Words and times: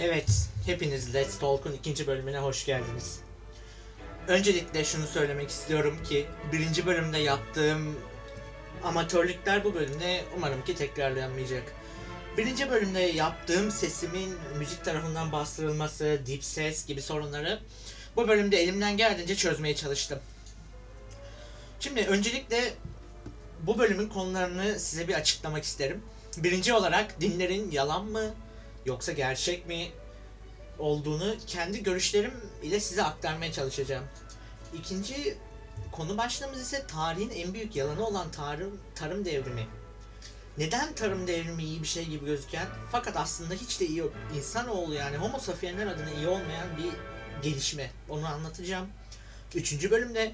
Evet, 0.00 0.48
hepiniz 0.66 1.14
Let's 1.14 1.38
Talk'un 1.38 1.72
ikinci 1.72 2.06
bölümüne 2.06 2.38
hoş 2.38 2.66
geldiniz. 2.66 3.20
Öncelikle 4.28 4.84
şunu 4.84 5.06
söylemek 5.06 5.50
istiyorum 5.50 5.98
ki 6.08 6.26
birinci 6.52 6.86
bölümde 6.86 7.18
yaptığım 7.18 7.96
amatörlükler 8.84 9.64
bu 9.64 9.74
bölümde 9.74 10.24
umarım 10.36 10.64
ki 10.64 10.74
tekrarlanmayacak. 10.74 11.62
Birinci 12.36 12.70
bölümde 12.70 13.00
yaptığım 13.00 13.70
sesimin 13.70 14.34
müzik 14.58 14.84
tarafından 14.84 15.32
bastırılması, 15.32 16.20
deep 16.26 16.44
ses 16.44 16.86
gibi 16.86 17.02
sorunları 17.02 17.60
bu 18.16 18.28
bölümde 18.28 18.56
elimden 18.56 18.96
geldiğince 18.96 19.36
çözmeye 19.36 19.76
çalıştım. 19.76 20.18
Şimdi 21.80 22.00
öncelikle 22.00 22.72
bu 23.62 23.78
bölümün 23.78 24.08
konularını 24.08 24.78
size 24.78 25.08
bir 25.08 25.14
açıklamak 25.14 25.64
isterim. 25.64 26.02
Birinci 26.36 26.74
olarak 26.74 27.20
dinlerin 27.20 27.70
yalan 27.70 28.04
mı 28.04 28.34
yoksa 28.88 29.12
gerçek 29.12 29.66
mi 29.66 29.88
olduğunu 30.78 31.36
kendi 31.46 31.82
görüşlerim 31.82 32.34
ile 32.62 32.80
size 32.80 33.02
aktarmaya 33.02 33.52
çalışacağım. 33.52 34.04
İkinci 34.74 35.38
konu 35.92 36.18
başlığımız 36.18 36.60
ise 36.60 36.86
tarihin 36.86 37.30
en 37.30 37.54
büyük 37.54 37.76
yalanı 37.76 38.06
olan 38.06 38.30
tarım, 38.30 38.80
tarım 38.94 39.24
devrimi. 39.24 39.66
Neden 40.58 40.94
tarım 40.94 41.26
devrimi 41.26 41.64
iyi 41.64 41.82
bir 41.82 41.86
şey 41.86 42.04
gibi 42.04 42.26
gözüken 42.26 42.66
fakat 42.92 43.16
aslında 43.16 43.54
hiç 43.54 43.80
de 43.80 43.86
iyi 43.86 43.98
yok. 43.98 44.12
İnsanoğlu 44.36 44.94
yani 44.94 45.16
homo 45.16 45.38
sapiensler 45.38 45.86
adına 45.86 46.10
iyi 46.10 46.28
olmayan 46.28 46.68
bir 46.76 46.90
gelişme. 47.42 47.90
Onu 48.08 48.26
anlatacağım. 48.26 48.88
Üçüncü 49.54 49.90
bölümde 49.90 50.32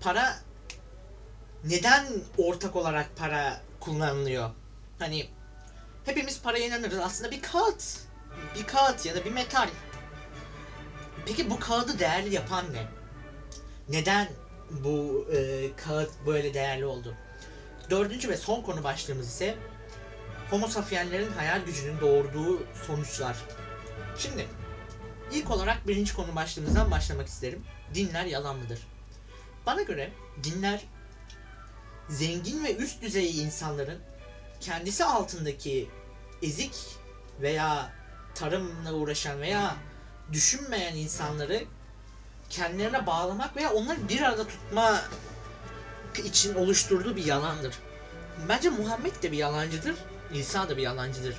para 0.00 0.36
neden 1.64 2.06
ortak 2.38 2.76
olarak 2.76 3.16
para 3.16 3.60
kullanılıyor? 3.80 4.50
Hani 4.98 5.26
hepimiz 6.04 6.42
paraya 6.42 6.66
inanırız. 6.66 6.98
Aslında 6.98 7.30
bir 7.30 7.42
kağıt. 7.42 7.98
Bir 8.58 8.66
kağıt 8.66 9.06
ya 9.06 9.14
da 9.14 9.24
bir 9.24 9.32
metal. 9.32 9.68
Peki 11.26 11.50
bu 11.50 11.60
kağıdı 11.60 11.98
değerli 11.98 12.34
yapan 12.34 12.64
ne? 12.72 12.86
Neden 13.88 14.28
bu 14.70 15.28
e, 15.32 15.70
kağıt 15.76 16.10
böyle 16.26 16.54
değerli 16.54 16.86
oldu? 16.86 17.14
Dördüncü 17.90 18.28
ve 18.28 18.36
son 18.36 18.62
konu 18.62 18.84
başlığımız 18.84 19.28
ise 19.28 19.54
Homo 20.50 20.68
sapienslerin 20.68 21.32
hayal 21.32 21.60
gücünün 21.64 22.00
doğurduğu 22.00 22.66
sonuçlar. 22.86 23.36
Şimdi 24.18 24.46
ilk 25.32 25.50
olarak 25.50 25.88
birinci 25.88 26.14
konu 26.14 26.34
başlığımızdan 26.34 26.90
başlamak 26.90 27.26
isterim. 27.26 27.64
Dinler 27.94 28.24
yalan 28.24 28.56
mıdır? 28.56 28.78
Bana 29.66 29.82
göre 29.82 30.12
dinler 30.42 30.84
zengin 32.08 32.64
ve 32.64 32.76
üst 32.76 33.02
düzey 33.02 33.42
insanların 33.42 33.98
kendisi 34.60 35.04
altındaki 35.04 35.88
ezik 36.44 36.74
veya 37.40 37.92
tarımla 38.34 38.92
uğraşan 38.92 39.40
veya 39.40 39.76
düşünmeyen 40.32 40.94
insanları 40.96 41.64
kendilerine 42.50 43.06
bağlamak 43.06 43.56
veya 43.56 43.72
onları 43.72 44.08
bir 44.08 44.20
arada 44.20 44.48
tutma 44.48 45.00
için 46.24 46.54
oluşturduğu 46.54 47.16
bir 47.16 47.24
yalandır. 47.24 47.74
Bence 48.48 48.70
Muhammed 48.70 49.22
de 49.22 49.32
bir 49.32 49.36
yalancıdır, 49.36 49.94
İsa 50.34 50.68
da 50.68 50.76
bir 50.76 50.82
yalancıdır. 50.82 51.36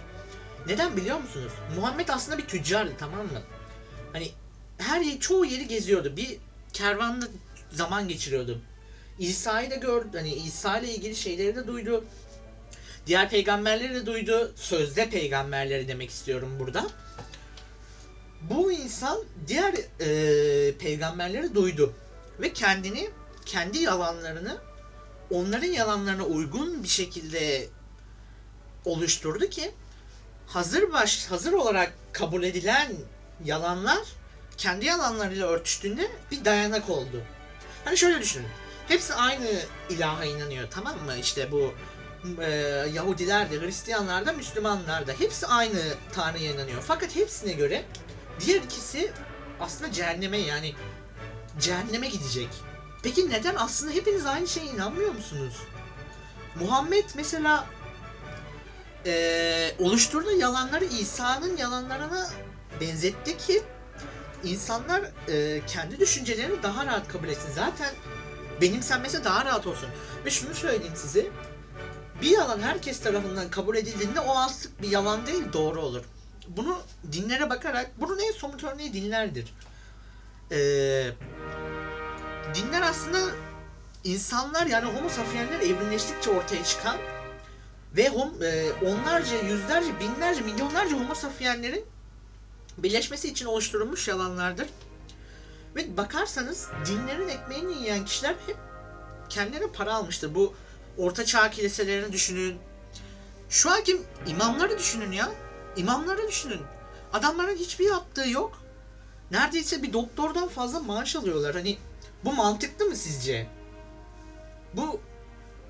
Neden 0.67 0.97
biliyor 0.97 1.19
musunuz? 1.19 1.51
Muhammed 1.75 2.09
aslında 2.09 2.38
bir 2.38 2.47
tüccardı 2.47 2.91
tamam 2.99 3.25
mı? 3.25 3.41
Hani 4.13 4.31
her 4.77 5.01
yer, 5.01 5.19
çoğu 5.19 5.45
yeri 5.45 5.67
geziyordu. 5.67 6.17
Bir 6.17 6.38
kervanla 6.73 7.27
zaman 7.71 8.07
geçiriyordu. 8.07 8.61
İsa'yı 9.19 9.71
da 9.71 9.75
gördü. 9.75 10.17
Hani 10.17 10.33
İsa 10.33 10.79
ile 10.79 10.95
ilgili 10.95 11.15
şeyleri 11.15 11.55
de 11.55 11.67
duydu. 11.67 12.05
Diğer 13.07 13.29
peygamberleri 13.29 13.95
de 13.95 14.05
duydu. 14.05 14.53
Sözde 14.55 15.09
peygamberleri 15.09 15.88
demek 15.88 16.09
istiyorum 16.09 16.55
burada. 16.59 16.88
Bu 18.41 18.71
insan 18.71 19.19
diğer 19.47 19.73
e, 19.99 20.77
peygamberleri 20.77 21.55
duydu. 21.55 21.94
Ve 22.41 22.53
kendini, 22.53 23.09
kendi 23.45 23.77
yalanlarını 23.77 24.57
onların 25.29 25.67
yalanlarına 25.67 26.23
uygun 26.23 26.83
bir 26.83 26.88
şekilde 26.88 27.67
oluşturdu 28.85 29.49
ki 29.49 29.71
hazır 30.47 30.91
baş 30.94 31.25
hazır 31.25 31.53
olarak 31.53 31.94
kabul 32.13 32.44
edilen 32.44 32.91
yalanlar 33.45 33.99
kendi 34.57 34.85
yalanlarıyla 34.85 35.47
örtüştüğünde 35.47 36.11
bir 36.31 36.45
dayanak 36.45 36.89
oldu. 36.89 37.23
Hani 37.85 37.97
şöyle 37.97 38.21
düşünün. 38.21 38.47
Hepsi 38.88 39.13
aynı 39.13 39.47
ilaha 39.89 40.25
inanıyor 40.25 40.67
tamam 40.71 40.99
mı? 41.05 41.15
İşte 41.15 41.51
bu 41.51 41.73
e, 42.41 42.50
Yahudiler 42.94 43.52
de, 43.52 43.62
Hristiyanlar 43.62 44.25
da, 44.25 44.34
Müslümanlar 44.34 45.08
da 45.08 45.13
hepsi 45.19 45.47
aynı 45.47 45.80
Tanrı'ya 46.13 46.52
inanıyor. 46.52 46.81
Fakat 46.88 47.16
hepsine 47.16 47.53
göre 47.53 47.86
diğer 48.40 48.62
ikisi 48.62 49.12
aslında 49.59 49.91
cehenneme 49.91 50.38
yani 50.38 50.74
cehenneme 51.59 52.08
gidecek. 52.08 52.50
Peki 53.03 53.30
neden? 53.30 53.56
Aslında 53.56 53.91
hepiniz 53.91 54.25
aynı 54.25 54.47
şeye 54.47 54.66
inanmıyor 54.66 55.12
musunuz? 55.12 55.53
Muhammed 56.59 57.06
mesela 57.16 57.66
e, 59.06 59.75
oluşturduğu 59.80 60.31
yalanları 60.31 60.86
İsa'nın 60.86 61.57
yalanlarına 61.57 62.30
benzetti 62.81 63.38
ki 63.38 63.63
insanlar 64.44 65.02
e, 65.28 65.62
kendi 65.68 66.00
düşüncelerini 66.00 66.63
daha 66.63 66.86
rahat 66.86 67.07
kabul 67.07 67.28
etsin. 67.28 67.52
Zaten 67.56 67.94
benimsenmesi 68.62 69.24
daha 69.24 69.46
rahat 69.46 69.68
olsun. 69.68 69.90
Ve 70.25 70.30
şunu 70.30 70.56
söyleyeyim 70.56 70.96
size. 70.96 71.28
Bir 72.25 72.30
yalan 72.31 72.59
herkes 72.59 73.00
tarafından 73.00 73.50
kabul 73.50 73.75
edildiğinde 73.75 74.19
o 74.19 74.38
artık 74.38 74.81
bir 74.81 74.90
yalan 74.90 75.28
değil 75.28 75.44
doğru 75.53 75.81
olur. 75.81 76.03
Bunu 76.47 76.81
dinlere 77.12 77.50
bakarak, 77.50 77.91
bunun 78.00 78.19
en 78.19 78.31
somut 78.31 78.63
örneği 78.63 78.94
dinlerdir. 78.94 79.53
Ee, 80.52 81.12
dinler 82.56 82.81
aslında 82.81 83.19
insanlar 84.03 84.66
yani 84.66 84.86
homo 84.86 85.09
sapiensler 85.09 85.59
evrimleştikçe 85.59 86.30
ortaya 86.30 86.63
çıkan 86.63 86.97
ve 87.96 88.09
hom, 88.09 88.44
e, 88.44 88.72
onlarca, 88.86 89.42
yüzlerce, 89.42 90.00
binlerce, 90.00 90.42
milyonlarca 90.42 91.00
homo 91.00 91.16
sapienslerin 91.16 91.86
birleşmesi 92.78 93.30
için 93.30 93.45
oluşturulmuş 93.45 94.07
yalanlardır. 94.07 94.68
Ve 95.75 95.98
bakarsanız 95.98 96.69
dinlerin 96.86 97.28
ekmeğini 97.28 97.74
yiyen 97.74 98.06
kişiler 98.06 98.36
hep 98.48 98.57
kendilerine 99.30 99.71
para 99.71 99.94
almıştır. 99.94 100.36
Bu 100.36 100.54
orta 100.97 101.25
çağ 101.25 101.51
kiliselerini 101.51 102.12
düşünün. 102.12 102.57
Şu 103.50 103.71
anki 103.71 104.01
imamları 104.27 104.77
düşünün 104.80 105.12
ya. 105.12 105.31
İmamları 105.77 106.27
düşünün. 106.27 106.62
Adamların 107.13 107.56
hiçbir 107.56 107.86
yaptığı 107.86 108.30
yok. 108.30 108.62
Neredeyse 109.31 109.83
bir 109.83 109.94
doktordan 109.94 110.47
fazla 110.47 110.80
maaş 110.80 111.15
alıyorlar. 111.15 111.56
Hani 111.56 111.77
bu 112.24 112.33
mantıklı 112.33 112.86
mı 112.86 112.95
sizce? 112.95 113.47
Bu 114.74 115.00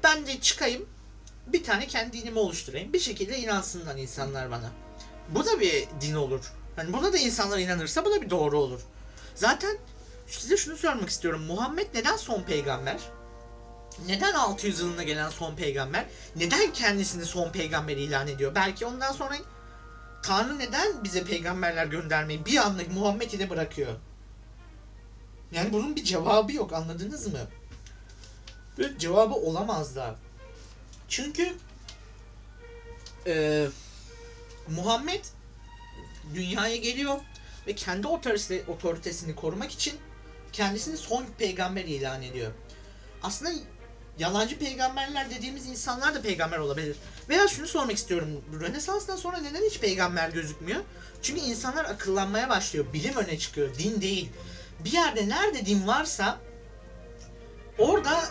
ben 0.04 0.27
de 0.27 0.39
çıkayım 0.39 0.86
bir 1.48 1.63
tane 1.63 1.88
kendi 1.88 2.13
dinimi 2.13 2.39
oluşturayım. 2.39 2.94
Bir 2.94 3.00
şekilde 3.00 3.38
inansınlar 3.38 3.95
insanlar 3.95 4.51
bana. 4.51 4.72
Bu 5.30 5.45
da 5.45 5.60
bir 5.60 5.88
din 6.01 6.16
olur. 6.16 6.51
Hani 6.75 6.94
buna 6.94 7.13
da 7.13 7.18
insanlar 7.18 7.57
inanırsa 7.60 8.06
bu 8.06 8.12
da 8.12 8.22
bir 8.22 8.30
doğru 8.30 8.60
olur. 8.60 8.81
Zaten 9.36 9.77
size 10.27 10.57
şunu 10.57 10.77
sormak 10.77 11.10
istiyorum. 11.10 11.44
Muhammed 11.48 11.88
neden 11.94 12.18
son 12.18 12.42
peygamber? 12.42 12.98
Neden 14.07 14.33
600 14.33 14.80
yılında 14.80 15.03
gelen 15.03 15.30
son 15.30 15.56
peygamber? 15.56 16.06
Neden 16.36 16.74
kendisini 16.74 17.25
son 17.25 17.51
peygamber 17.51 17.97
ilan 17.97 18.27
ediyor? 18.27 18.56
Belki 18.56 18.86
ondan 18.86 19.12
sonra 19.12 19.36
Tanrı 20.24 20.59
neden 20.59 21.03
bize 21.03 21.24
peygamberler 21.24 21.86
göndermeyi 21.86 22.45
bir 22.45 22.57
anda 22.57 22.83
Muhammed 22.94 23.31
ile 23.31 23.50
bırakıyor? 23.50 23.94
Yani 25.51 25.74
bunun 25.74 25.95
bir 25.95 26.03
cevabı 26.03 26.53
yok 26.53 26.74
anladınız 26.74 27.27
mı? 27.27 27.39
Böyle 28.77 29.00
cevabı 29.00 29.33
olamaz 29.33 29.95
da. 29.95 30.15
Çünkü 31.09 31.53
e, 33.27 33.68
Muhammed 34.68 35.25
dünyaya 36.33 36.75
geliyor 36.75 37.18
ve 37.68 37.75
kendi 37.75 38.07
otoritesi, 38.07 38.63
otoritesini 38.68 39.36
korumak 39.36 39.71
için 39.71 39.94
kendisini 40.53 40.98
son 40.98 41.25
peygamber 41.38 41.83
ilan 41.83 42.21
ediyor. 42.21 42.51
Aslında 43.24 43.51
yalancı 44.19 44.59
peygamberler 44.59 45.29
dediğimiz 45.29 45.67
insanlar 45.67 46.15
da 46.15 46.21
peygamber 46.21 46.57
olabilir. 46.57 46.95
Veya 47.29 47.47
şunu 47.47 47.67
sormak 47.67 47.95
istiyorum. 47.95 48.27
Rönesans'tan 48.62 49.15
sonra 49.15 49.38
neden 49.38 49.62
hiç 49.62 49.79
peygamber 49.79 50.29
gözükmüyor? 50.29 50.81
Çünkü 51.21 51.41
insanlar 51.41 51.85
akıllanmaya 51.85 52.50
başlıyor. 52.50 52.85
Bilim 52.94 53.15
öne 53.15 53.38
çıkıyor. 53.39 53.77
Din 53.77 54.01
değil. 54.01 54.31
Bir 54.79 54.91
yerde 54.91 55.29
nerede 55.29 55.65
din 55.65 55.88
varsa 55.88 56.38
orada 57.77 58.23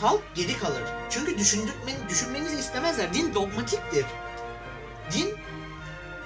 halk 0.00 0.22
geri 0.34 0.58
kalır. 0.58 0.82
Çünkü 1.10 1.38
düşündürmeni, 1.38 2.08
düşünmenizi 2.08 2.58
istemezler. 2.58 3.14
Din 3.14 3.34
dogmatiktir. 3.34 4.06
Din 5.12 5.34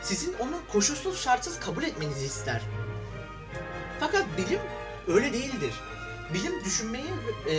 sizin 0.02 0.32
onu 0.32 0.60
koşulsuz 0.72 1.22
şartsız 1.22 1.60
kabul 1.60 1.82
etmenizi 1.82 2.26
ister. 2.26 2.62
Fakat 4.00 4.24
bilim 4.38 4.60
öyle 5.08 5.32
değildir. 5.32 5.72
Bilim 6.34 6.64
düşünmeyi 6.64 7.06
e, 7.48 7.54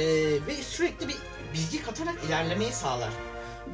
ve 0.48 0.56
sürekli 0.64 1.08
bir 1.08 1.18
bilgi 1.54 1.84
katarak 1.84 2.16
ilerlemeyi 2.28 2.74
sağlar. 2.74 3.10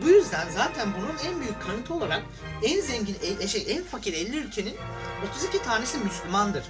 Bu 0.01 0.07
yüzden 0.09 0.50
zaten 0.50 0.89
bunun 0.97 1.31
en 1.31 1.42
büyük 1.42 1.62
kanıtı 1.62 1.94
olarak 1.94 2.24
en 2.63 2.81
zengin, 2.81 3.18
e, 3.39 3.47
şey, 3.47 3.65
en 3.68 3.83
fakir 3.83 4.13
50 4.13 4.38
ülkenin 4.38 4.75
32 5.30 5.63
tanesi 5.63 5.97
Müslümandır. 5.97 6.63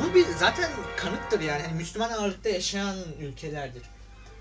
Bu 0.00 0.14
bir 0.14 0.26
zaten 0.38 0.70
kanıttır 0.96 1.40
yani. 1.40 1.62
yani 1.62 1.74
Müslüman 1.74 2.10
ağırlıkta 2.10 2.48
yaşayan 2.48 2.96
ülkelerdir. 3.20 3.82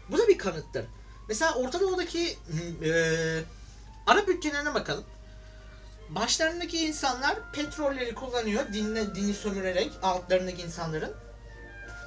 Bu 0.09 0.17
da 0.17 0.27
bir 0.27 0.37
kanıttır. 0.37 0.85
Mesela 1.27 1.53
Orta 1.53 1.79
Doğu'daki 1.79 2.37
e, 2.83 2.91
Arap 4.07 4.29
ülkelerine 4.29 4.73
bakalım. 4.73 5.03
Başlarındaki 6.09 6.85
insanlar 6.85 7.51
petrolleri 7.51 8.15
kullanıyor 8.15 8.73
dinle, 8.73 9.15
dini 9.15 9.33
sömürerek 9.33 9.91
altlarındaki 10.03 10.61
insanların. 10.61 11.24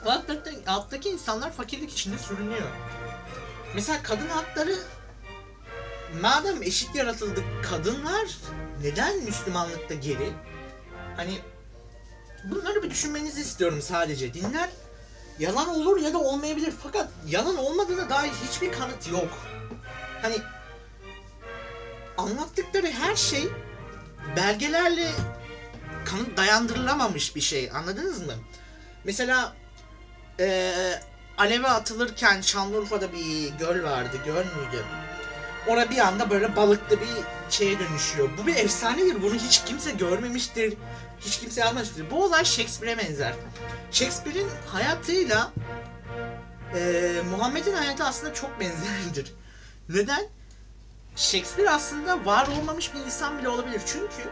Alttaki, 0.07 0.71
alttaki 0.71 1.09
insanlar 1.09 1.53
fakirlik 1.53 1.93
içinde 1.93 2.19
sürünüyor. 2.19 2.69
Mesela 3.75 4.03
kadın 4.03 4.29
hakları 4.29 4.75
madem 6.21 6.63
eşit 6.63 6.95
yaratıldık 6.95 7.45
kadınlar 7.71 8.29
neden 8.83 9.25
Müslümanlıkta 9.25 9.95
geri? 9.95 10.33
Hani 11.17 11.39
bunları 12.45 12.83
bir 12.83 12.91
düşünmenizi 12.91 13.41
istiyorum 13.41 13.83
sadece. 13.83 14.35
Dinler 14.35 14.69
yalan 15.39 15.69
olur 15.69 16.01
ya 16.01 16.13
da 16.13 16.19
olmayabilir 16.19 16.75
fakat 16.83 17.09
yalan 17.27 17.57
olmadığına 17.57 18.11
dair 18.11 18.31
hiçbir 18.49 18.73
kanıt 18.73 19.09
yok. 19.13 19.29
Hani 20.23 20.37
anlattıkları 22.19 22.87
her 22.87 23.17
şey 23.17 23.49
belgelerle 24.37 25.11
kanıt 26.05 26.37
dayandırılamamış 26.37 27.37
bir 27.37 27.41
şey. 27.41 27.71
Anladınız 27.71 28.21
mı? 28.27 28.35
Mesela 29.05 29.57
eee 30.39 31.01
aleve 31.39 31.69
atılırken 31.69 32.41
Şanlıurfa'da 32.41 33.13
bir 33.13 33.49
göl 33.59 33.83
vardı. 33.85 34.21
Göl 34.25 34.35
müydü? 34.45 34.85
Orada 35.67 35.91
bir 35.91 35.99
anda 35.99 36.31
böyle 36.31 36.57
balıklı 36.57 37.01
bir 37.01 37.09
şeye 37.51 37.79
dönüşüyor. 37.79 38.29
Bu 38.39 38.47
bir 38.47 38.57
efsanedir. 38.57 39.23
Bunu 39.23 39.35
hiç 39.35 39.65
kimse 39.65 39.91
görmemiştir. 39.91 40.75
Hiç 41.21 41.41
kimse 41.41 41.61
yazmamıştır. 41.61 42.11
Bu 42.11 42.25
olay 42.25 42.45
Shakespeare'e 42.45 42.99
benzer. 42.99 43.35
Shakespeare'in 43.93 44.49
hayatıyla 44.67 45.53
e, 46.75 47.13
Muhammed'in 47.31 47.73
hayatı 47.75 48.05
aslında 48.05 48.35
çok 48.35 48.61
benzerdir. 48.61 49.33
Neden? 49.89 50.27
Shakespeare 51.17 51.71
aslında 51.71 52.25
var 52.25 52.49
olmamış 52.49 52.95
bir 52.95 53.01
insan 53.01 53.39
bile 53.39 53.49
olabilir. 53.49 53.81
Çünkü 53.87 54.31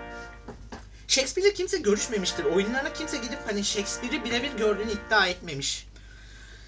Shakespeare'le 1.08 1.54
kimse 1.54 1.78
görüşmemiştir. 1.78 2.44
Oyunlarına 2.44 2.92
kimse 2.92 3.16
gidip 3.16 3.38
hani 3.46 3.64
Shakespeare'i 3.64 4.24
birebir 4.24 4.52
gördüğünü 4.52 4.92
iddia 4.92 5.26
etmemiş. 5.26 5.86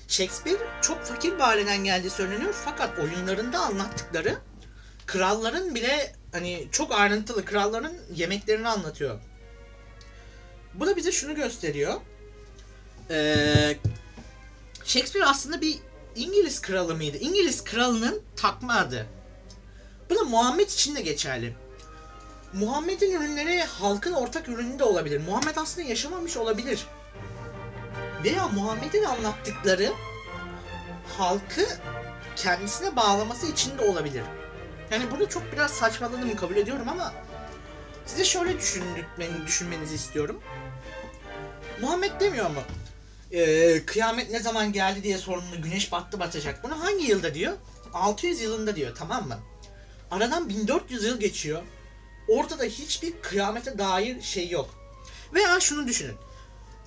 Shakespeare 0.08 0.58
çok 0.82 1.04
fakir 1.04 1.34
bir 1.34 1.40
aileden 1.40 1.84
geldiği 1.84 2.10
söyleniyor 2.10 2.54
fakat 2.64 2.98
oyunlarında 2.98 3.58
anlattıkları 3.60 4.38
kralların 5.06 5.74
bile 5.74 6.12
hani 6.32 6.68
çok 6.72 6.92
ayrıntılı 6.92 7.44
kralların 7.44 7.92
yemeklerini 8.14 8.68
anlatıyor. 8.68 9.20
Bu 10.74 10.86
da 10.86 10.96
bize 10.96 11.12
şunu 11.12 11.34
gösteriyor. 11.34 11.94
Ee, 13.10 13.76
Shakespeare 14.84 15.26
aslında 15.26 15.60
bir 15.60 15.78
İngiliz 16.16 16.60
kralı 16.60 16.94
mıydı? 16.94 17.16
İngiliz 17.16 17.64
kralının 17.64 18.22
takma 18.36 18.74
adı. 18.74 19.06
Bu 20.10 20.16
da 20.16 20.24
Muhammed 20.24 20.68
için 20.68 20.96
de 20.96 21.00
geçerli. 21.00 21.54
Muhammed'in 22.52 23.16
ürünleri 23.16 23.62
halkın 23.62 24.12
ortak 24.12 24.48
ürünü 24.48 24.78
de 24.78 24.84
olabilir. 24.84 25.20
Muhammed 25.20 25.56
aslında 25.56 25.88
yaşamamış 25.88 26.36
olabilir. 26.36 26.86
Veya 28.24 28.48
Muhammed'in 28.48 29.04
anlattıkları 29.04 29.92
halkı 31.18 31.66
kendisine 32.36 32.96
bağlaması 32.96 33.46
için 33.46 33.78
de 33.78 33.82
olabilir. 33.82 34.22
Yani 34.90 35.10
burada 35.10 35.28
çok 35.28 35.52
biraz 35.52 35.70
saçmaladığımı 35.70 36.36
kabul 36.36 36.56
ediyorum 36.56 36.88
ama 36.88 37.12
size 38.06 38.24
şöyle 38.24 38.58
düşünmeni, 38.58 39.46
düşünmenizi 39.46 39.94
istiyorum. 39.94 40.40
Muhammed 41.80 42.20
demiyor 42.20 42.50
mu? 42.50 42.60
Ee, 43.32 43.86
kıyamet 43.86 44.30
ne 44.30 44.38
zaman 44.40 44.72
geldi 44.72 45.02
diye 45.02 45.18
sorduğunda 45.18 45.56
güneş 45.56 45.92
battı 45.92 46.20
batacak. 46.20 46.64
Bunu 46.64 46.84
hangi 46.84 47.04
yılda 47.04 47.34
diyor? 47.34 47.52
600 47.94 48.40
yılında 48.40 48.76
diyor 48.76 48.94
tamam 48.98 49.28
mı? 49.28 49.38
Aradan 50.10 50.48
1400 50.48 51.04
yıl 51.04 51.20
geçiyor. 51.20 51.62
Ortada 52.28 52.64
hiçbir 52.64 53.12
kıyamete 53.22 53.78
dair 53.78 54.22
şey 54.22 54.48
yok. 54.48 54.70
Veya 55.34 55.60
şunu 55.60 55.86
düşünün. 55.86 56.16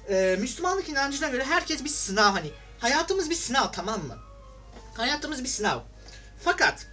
Ee, 0.10 0.38
Müslümanlık 0.40 0.90
inancına 0.90 1.28
göre 1.28 1.44
herkes 1.44 1.84
bir 1.84 1.90
sınav 1.90 2.32
hani. 2.32 2.52
Hayatımız 2.80 3.30
bir 3.30 3.36
sınav 3.36 3.72
tamam 3.72 4.08
mı? 4.08 4.18
Hayatımız 4.94 5.44
bir 5.44 5.50
sınav. 5.50 5.80
Fakat 6.44 6.88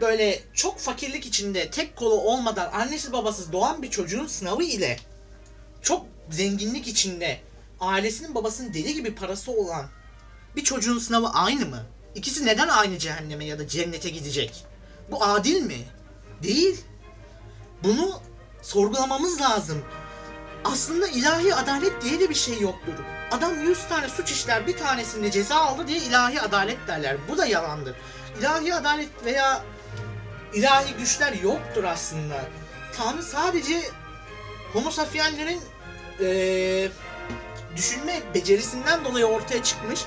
böyle 0.00 0.42
çok 0.54 0.78
fakirlik 0.78 1.26
içinde 1.26 1.70
tek 1.70 1.96
kolu 1.96 2.14
olmadan 2.14 2.72
annesi 2.72 3.12
babasız 3.12 3.52
doğan 3.52 3.82
bir 3.82 3.90
çocuğun 3.90 4.26
sınavı 4.26 4.62
ile 4.62 4.96
çok 5.82 6.06
zenginlik 6.30 6.88
içinde 6.88 7.40
ailesinin 7.80 8.34
babasının 8.34 8.74
deli 8.74 8.94
gibi 8.94 9.14
parası 9.14 9.52
olan 9.52 9.86
bir 10.56 10.64
çocuğun 10.64 10.98
sınavı 10.98 11.28
aynı 11.28 11.66
mı? 11.66 11.86
İkisi 12.14 12.46
neden 12.46 12.68
aynı 12.68 12.98
cehenneme 12.98 13.44
ya 13.44 13.58
da 13.58 13.68
cennete 13.68 14.10
gidecek? 14.10 14.64
Bu 15.10 15.24
adil 15.24 15.62
mi? 15.62 15.78
Değil. 16.42 16.80
Bunu 17.84 18.20
sorgulamamız 18.62 19.40
lazım. 19.40 19.84
Aslında 20.64 21.08
ilahi 21.08 21.54
adalet 21.54 22.02
diye 22.02 22.20
de 22.20 22.30
bir 22.30 22.34
şey 22.34 22.60
yoktur. 22.60 22.92
Adam 23.30 23.60
100 23.62 23.88
tane 23.88 24.08
suç 24.08 24.30
işler 24.30 24.66
bir 24.66 24.76
tanesinde 24.76 25.30
ceza 25.30 25.56
aldı 25.56 25.88
diye 25.88 25.98
ilahi 25.98 26.40
adalet 26.40 26.88
derler. 26.88 27.16
Bu 27.28 27.38
da 27.38 27.46
yalandır. 27.46 27.96
İlahi 28.40 28.74
adalet 28.74 29.08
veya 29.24 29.62
ilahi 30.54 30.94
güçler 30.98 31.32
yoktur 31.32 31.84
aslında. 31.84 32.40
Tanrı 32.96 33.22
sadece 33.22 33.82
homo 34.72 34.90
sapienslerin 34.90 35.60
eee 36.20 36.90
düşünme 37.76 38.20
becerisinden 38.34 39.04
dolayı 39.04 39.24
ortaya 39.26 39.62
çıkmış 39.62 40.00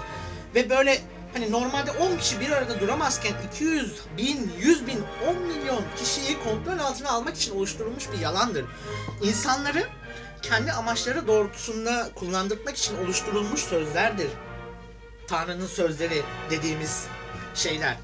ve 0.56 0.70
böyle 0.70 1.02
hani 1.34 1.52
normalde 1.52 1.92
10 1.92 2.18
kişi 2.18 2.40
bir 2.40 2.52
arada 2.52 2.80
duramazken 2.80 3.34
200 3.54 3.96
bin, 4.18 4.52
100 4.60 4.88
bin, 4.88 5.04
10 5.28 5.36
milyon 5.42 5.84
kişiyi 5.98 6.38
kontrol 6.44 6.80
altına 6.80 7.10
almak 7.10 7.36
için 7.36 7.56
oluşturulmuş 7.56 8.12
bir 8.14 8.20
yalandır. 8.20 8.66
İnsanları 9.22 9.88
kendi 10.42 10.72
amaçları 10.72 11.28
doğrultusunda 11.28 12.10
kullandırmak 12.16 12.78
için 12.78 12.98
oluşturulmuş 12.98 13.62
sözlerdir. 13.62 14.30
Tanrı'nın 15.28 15.68
sözleri 15.68 16.22
dediğimiz 16.50 17.06
şeyler. 17.56 17.98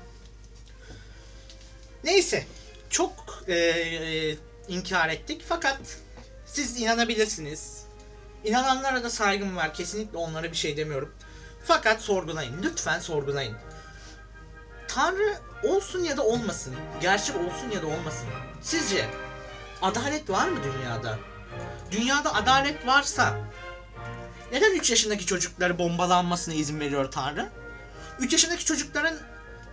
Neyse, 2.03 2.45
çok 2.89 3.43
e, 3.47 3.55
e, 3.55 4.35
inkar 4.67 5.09
ettik 5.09 5.41
fakat 5.49 5.79
siz 6.45 6.81
inanabilirsiniz. 6.81 7.83
İnananlara 8.43 9.03
da 9.03 9.09
saygım 9.09 9.55
var. 9.55 9.73
Kesinlikle 9.73 10.17
onlara 10.17 10.51
bir 10.51 10.57
şey 10.57 10.77
demiyorum. 10.77 11.13
Fakat 11.63 12.01
sorgulayın. 12.01 12.63
Lütfen 12.63 12.99
sorgulayın. 12.99 13.57
Tanrı 14.87 15.37
olsun 15.63 16.03
ya 16.03 16.17
da 16.17 16.23
olmasın. 16.23 16.75
Gerçek 17.01 17.35
olsun 17.35 17.71
ya 17.73 17.81
da 17.81 17.87
olmasın. 17.87 18.27
Sizce 18.61 19.05
adalet 19.81 20.29
var 20.29 20.47
mı 20.47 20.59
dünyada? 20.63 21.19
Dünyada 21.91 22.35
adalet 22.35 22.87
varsa 22.87 23.39
neden 24.51 24.75
3 24.75 24.89
yaşındaki 24.89 25.25
çocukları 25.25 25.79
bombalanmasına 25.79 26.53
izin 26.53 26.79
veriyor 26.79 27.11
Tanrı? 27.11 27.49
3 28.19 28.33
yaşındaki 28.33 28.65
çocukların 28.65 29.15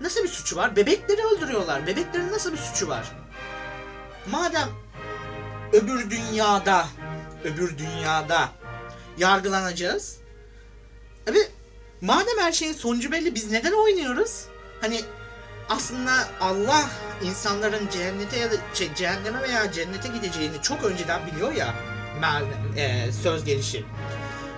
nasıl 0.00 0.22
bir 0.22 0.28
suçu 0.28 0.56
var? 0.56 0.76
Bebekleri 0.76 1.22
öldürüyorlar. 1.22 1.86
Bebeklerin 1.86 2.32
nasıl 2.32 2.52
bir 2.52 2.58
suçu 2.58 2.88
var? 2.88 3.04
Madem 4.30 4.68
öbür 5.72 6.10
dünyada 6.10 6.86
öbür 7.44 7.78
dünyada 7.78 8.48
yargılanacağız. 9.18 10.18
Abi 11.30 11.38
madem 12.00 12.38
her 12.38 12.52
şeyin 12.52 12.72
sonucu 12.72 13.12
belli 13.12 13.34
biz 13.34 13.50
neden 13.50 13.72
oynuyoruz? 13.72 14.44
Hani 14.80 15.00
aslında 15.68 16.12
Allah 16.40 16.90
insanların 17.22 17.88
cennete 17.88 18.38
ya 18.38 18.52
da 18.52 18.54
şey, 18.74 18.94
cehenneme 18.94 19.42
veya 19.42 19.72
cennete 19.72 20.08
gideceğini 20.08 20.62
çok 20.62 20.84
önceden 20.84 21.26
biliyor 21.26 21.52
ya 21.52 21.74
e, 22.76 23.12
söz 23.12 23.44
gelişi. 23.44 23.84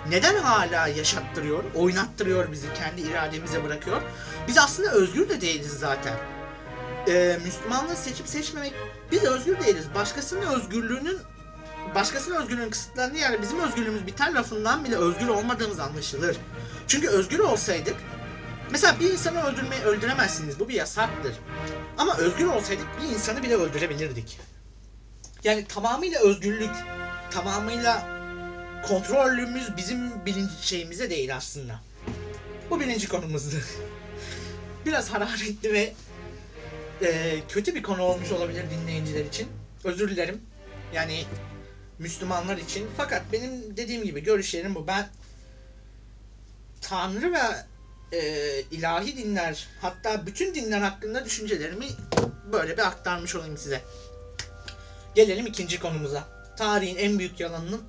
Neden 0.09 0.35
hala 0.37 0.89
yaşattırıyor, 0.89 1.65
oynattırıyor 1.75 2.53
bizi, 2.53 2.67
kendi 2.75 3.01
irademize 3.01 3.65
bırakıyor? 3.65 4.03
Biz 4.49 4.59
aslında 4.59 4.93
özgür 4.93 5.29
de 5.29 5.41
değiliz 5.41 5.73
zaten. 5.73 6.15
E, 7.09 7.39
Müslümanlığı 7.45 7.97
seçip 7.97 8.29
seçmemek, 8.29 8.73
biz 9.13 9.25
özgür 9.25 9.61
değiliz. 9.61 9.85
Başkasının 9.95 10.47
özgürlüğünün 10.47 11.19
başkasının 11.95 12.43
özgürlüğünün 12.43 12.71
kısıtlandığı 12.71 13.19
yani 13.19 13.43
bizim 13.43 13.61
özgürlüğümüz 13.61 14.07
biter 14.07 14.33
lafından 14.33 14.85
bile 14.85 14.97
özgür 14.97 15.29
olmadığımız 15.29 15.81
anlaşılır. 15.81 16.37
Çünkü 16.89 17.09
özgür 17.09 17.39
olsaydık 17.39 17.97
mesela 18.71 19.01
bir 19.01 19.11
insanı 19.13 19.43
öldürmeyi 19.43 19.83
öldüremezsiniz. 19.83 20.61
Bu 20.61 20.69
bir 20.69 20.75
yasaktır. 20.75 21.35
Ama 21.99 22.17
özgür 22.17 22.47
olsaydık 22.47 22.87
bir 23.03 23.15
insanı 23.15 23.43
bile 23.43 23.57
öldürebilirdik. 23.57 24.39
Yani 25.45 25.67
tamamıyla 25.67 26.21
özgürlük, 26.21 26.71
tamamıyla 27.31 28.17
kontrolümüz 28.89 29.77
bizim 29.77 30.27
bilinç 30.27 30.51
şeyimize 30.61 31.11
değil 31.11 31.37
aslında. 31.37 31.81
Bu 32.71 32.81
birinci 32.81 33.09
konumuzdu. 33.09 33.57
Biraz 34.87 35.11
hararetli 35.11 35.73
ve 35.73 35.93
e, 37.03 37.41
kötü 37.49 37.75
bir 37.75 37.83
konu 37.83 38.03
olmuş 38.03 38.33
olabilir 38.33 38.65
dinleyiciler 38.71 39.25
için. 39.25 39.49
Özür 39.85 40.11
dilerim. 40.11 40.41
Yani 40.95 41.25
Müslümanlar 41.99 42.57
için. 42.57 42.87
Fakat 42.97 43.23
benim 43.33 43.77
dediğim 43.77 44.05
gibi 44.05 44.23
görüşlerim 44.23 44.75
bu. 44.75 44.87
Ben 44.87 45.09
Tanrı 46.81 47.33
ve 47.33 47.41
e, 48.17 48.61
ilahi 48.71 49.17
dinler 49.17 49.69
hatta 49.81 50.27
bütün 50.27 50.55
dinler 50.55 50.81
hakkında 50.81 51.25
düşüncelerimi 51.25 51.87
böyle 52.53 52.77
bir 52.77 52.87
aktarmış 52.87 53.35
olayım 53.35 53.59
size. 53.59 53.81
Gelelim 55.15 55.47
ikinci 55.47 55.81
konumuza. 55.81 56.36
Tarihin 56.57 56.97
en 56.97 57.19
büyük 57.19 57.41
yalanının 57.41 57.83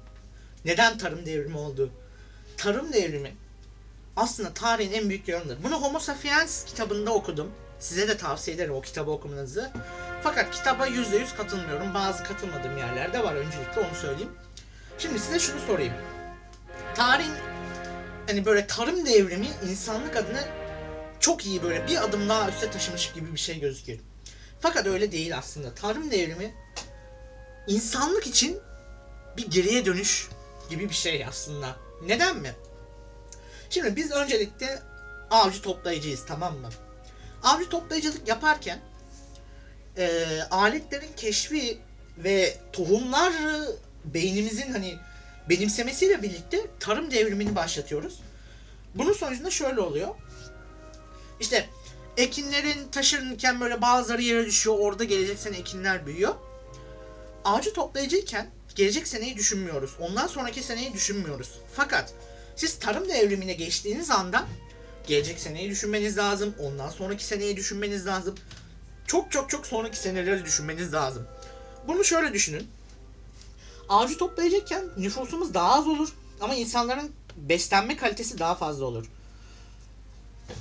neden 0.66 0.98
tarım 0.98 1.26
devrimi 1.26 1.58
olduğu. 1.58 1.90
Tarım 2.58 2.94
devrimi 2.94 3.36
aslında 4.16 4.54
tarihin 4.54 4.94
en 4.94 5.10
büyük 5.10 5.28
yalanıdır. 5.28 5.64
Bunu 5.64 5.82
Homo 5.82 6.00
Sapiens 6.00 6.66
kitabında 6.66 7.14
okudum. 7.14 7.52
Size 7.80 8.08
de 8.08 8.18
tavsiye 8.18 8.56
ederim 8.56 8.74
o 8.74 8.82
kitabı 8.82 9.12
okumanızı. 9.12 9.72
Fakat 10.24 10.52
kitaba 10.52 10.88
%100 10.88 11.36
katılmıyorum. 11.38 11.94
Bazı 11.94 12.24
katılmadığım 12.24 12.78
yerler 12.78 13.14
de 13.14 13.24
var 13.24 13.36
öncelikle 13.36 13.82
onu 13.82 13.96
söyleyeyim. 14.02 14.32
Şimdi 14.98 15.20
size 15.20 15.40
şunu 15.40 15.60
sorayım. 15.60 15.94
Tarihin 16.96 17.34
hani 18.28 18.46
böyle 18.46 18.68
tarım 18.68 19.06
devrimi 19.06 19.48
insanlık 19.70 20.16
adına 20.16 20.44
çok 21.20 21.46
iyi 21.46 21.64
böyle 21.64 21.88
bir 21.88 22.04
adım 22.04 22.30
daha 22.30 22.50
üste 22.50 22.72
taşımış 22.72 23.14
gibi 23.14 23.34
bir 23.34 23.40
şey 23.40 23.60
gözüküyor. 23.60 24.00
Fakat 24.60 24.86
öyle 24.86 25.12
değil 25.12 25.38
aslında. 25.38 25.76
Tarım 25.76 26.12
devrimi 26.12 26.54
insanlık 27.68 28.28
için 28.28 28.60
bir 29.38 29.48
geriye 29.48 29.86
dönüş 29.86 30.30
gibi 30.70 30.90
bir 30.90 30.96
şey 30.96 31.26
aslında. 31.26 31.76
Neden 32.06 32.38
mi? 32.38 32.56
Şimdi 33.70 33.96
biz 33.96 34.12
öncelikle 34.12 34.80
avcı 35.32 35.62
toplayıcıyız 35.62 36.26
tamam 36.26 36.58
mı? 36.58 36.70
Avcı 37.44 37.70
toplayıcılık 37.70 38.28
yaparken 38.28 38.80
e, 39.98 40.26
aletlerin 40.52 41.14
keşfi 41.18 41.78
ve 42.18 42.58
tohumlar 42.74 43.34
beynimizin 44.06 44.72
hani 44.72 44.98
benimsemesiyle 45.50 46.24
birlikte 46.24 46.68
tarım 46.80 47.12
devrimini 47.12 47.56
başlatıyoruz. 47.56 48.20
Bunun 48.96 49.14
sonucunda 49.14 49.52
şöyle 49.52 49.82
oluyor. 49.82 50.16
İşte 51.40 51.70
ekinlerin 52.18 52.88
taşırırken 52.92 53.62
böyle 53.62 53.82
bazıları 53.82 54.22
yere 54.22 54.46
düşüyor. 54.46 54.76
Orada 54.80 55.04
gelecek 55.04 55.40
sene 55.40 55.58
ekinler 55.58 56.06
büyüyor. 56.06 56.36
Avcı 57.48 57.74
toplayıcıyken 57.74 58.48
gelecek 58.76 59.08
seneyi 59.08 59.38
düşünmüyoruz. 59.38 59.92
Ondan 60.00 60.28
sonraki 60.28 60.64
seneyi 60.64 60.94
düşünmüyoruz. 60.94 61.52
Fakat 61.74 62.14
siz 62.56 62.80
tarım 62.80 63.10
devrimine 63.10 63.54
geçtiğiniz 63.54 64.10
anda 64.10 64.48
gelecek 65.08 65.40
seneyi 65.40 65.70
düşünmeniz 65.70 66.18
lazım. 66.18 66.56
Ondan 66.60 66.90
sonraki 66.90 67.26
seneyi 67.26 67.58
düşünmeniz 67.58 68.06
lazım. 68.06 68.36
Çok 69.08 69.32
çok 69.32 69.50
çok 69.50 69.68
sonraki 69.68 69.98
seneleri 69.98 70.46
düşünmeniz 70.46 70.94
lazım. 70.94 71.28
Bunu 71.88 72.04
şöyle 72.04 72.34
düşünün. 72.34 72.68
Avcı 73.90 74.18
toplayacağken 74.18 74.84
nüfusumuz 74.98 75.54
daha 75.54 75.74
az 75.74 75.88
olur 75.88 76.10
ama 76.42 76.56
insanların 76.56 77.12
beslenme 77.38 77.98
kalitesi 77.98 78.40
daha 78.40 78.56
fazla 78.56 78.86
olur. 78.86 79.06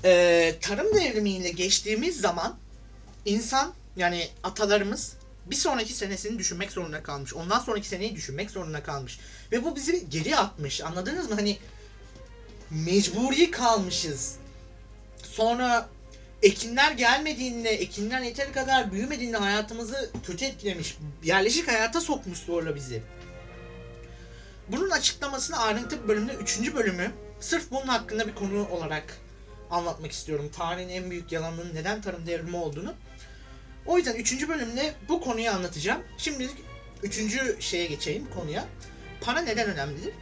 Ee, 0.05 0.55
tarım 0.61 0.95
devrimiyle 0.95 1.51
geçtiğimiz 1.51 2.21
zaman 2.21 2.57
insan 3.25 3.73
yani 3.97 4.29
atalarımız 4.43 5.16
bir 5.47 5.57
sonraki 5.57 5.93
senesini 5.93 6.39
düşünmek 6.39 6.73
zorunda 6.73 7.03
kalmış. 7.03 7.35
Ondan 7.35 7.59
sonraki 7.59 7.89
seneyi 7.89 8.17
düşünmek 8.17 8.51
zorunda 8.51 8.83
kalmış. 8.83 9.19
Ve 9.53 9.65
bu 9.65 9.77
bizi 9.77 10.11
geri 10.11 10.37
atmış. 10.37 10.81
Anladınız 10.81 11.29
mı? 11.29 11.35
Hani 11.35 11.59
mecburi 12.71 13.51
kalmışız. 13.51 14.37
Sonra 15.23 15.89
ekinler 16.43 16.93
gelmediğinde, 16.93 17.71
ekinler 17.71 18.21
yeteri 18.21 18.53
kadar 18.53 18.93
büyümediğinde 18.93 19.37
hayatımızı 19.37 20.11
kötü 20.27 20.45
etkilemiş. 20.45 20.97
Yerleşik 21.25 21.69
hayata 21.69 22.01
sokmuş 22.01 22.39
zorla 22.39 22.75
bizi. 22.75 23.03
Bunun 24.69 24.91
açıklamasını 24.91 25.59
ayrıntı 25.59 26.09
bölümde 26.09 26.35
3. 26.35 26.75
bölümü 26.75 27.13
sırf 27.41 27.71
bunun 27.71 27.87
hakkında 27.87 28.29
bir 28.29 28.35
konu 28.35 28.69
olarak 28.69 29.19
anlatmak 29.71 30.13
istiyorum. 30.13 30.51
Tarihin 30.57 30.89
en 30.89 31.11
büyük 31.11 31.33
yalanının 31.33 31.75
neden 31.75 32.03
tarım 32.03 32.27
devrimi 32.27 32.57
olduğunu. 32.57 32.95
O 33.87 33.99
yüzden 33.99 34.15
3. 34.15 34.49
bölümde 34.49 34.95
bu 35.09 35.21
konuyu 35.21 35.51
anlatacağım. 35.51 36.03
Şimdi 36.19 36.49
3. 37.03 37.21
şeye 37.61 37.87
geçeyim 37.87 38.27
konuya. 38.35 38.65
Para 39.21 39.41
neden 39.41 39.69
önemlidir? 39.69 40.15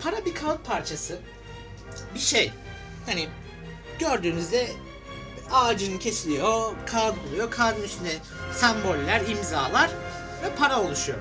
Para 0.00 0.24
bir 0.24 0.34
kağıt 0.34 0.66
parçası. 0.66 1.18
Bir 2.14 2.20
şey. 2.20 2.52
Hani 3.06 3.28
gördüğünüzde 3.98 4.68
ağacın 5.52 5.98
kesiliyor, 5.98 6.74
kağıt 6.86 7.16
buluyor. 7.26 7.50
Kağıdın 7.50 7.82
üstüne 7.82 8.12
semboller, 8.52 9.20
imzalar 9.20 9.90
ve 10.44 10.54
para 10.58 10.80
oluşuyor. 10.80 11.18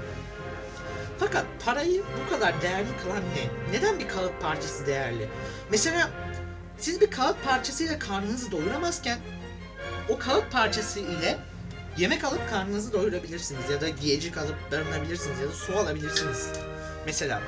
Fakat 1.19 1.45
parayı 1.65 2.03
bu 2.25 2.29
kadar 2.29 2.61
değerli 2.61 2.97
kılan 3.03 3.21
ne? 3.21 3.77
Neden 3.77 3.99
bir 3.99 4.07
kağıt 4.07 4.41
parçası 4.41 4.87
değerli? 4.87 5.29
Mesela 5.71 6.09
siz 6.77 7.01
bir 7.01 7.11
kağıt 7.11 7.43
parçasıyla 7.43 7.99
karnınızı 7.99 8.51
doyuramazken 8.51 9.17
o 10.09 10.19
kağıt 10.19 10.51
parçası 10.51 10.99
ile 10.99 11.37
yemek 11.97 12.23
alıp 12.23 12.49
karnınızı 12.49 12.93
doyurabilirsiniz 12.93 13.69
ya 13.69 13.81
da 13.81 13.89
giyecek 13.89 14.37
alıp 14.37 14.71
barınabilirsiniz 14.71 15.39
ya 15.39 15.47
da 15.47 15.53
su 15.53 15.77
alabilirsiniz. 15.77 16.49
Mesela 17.05 17.41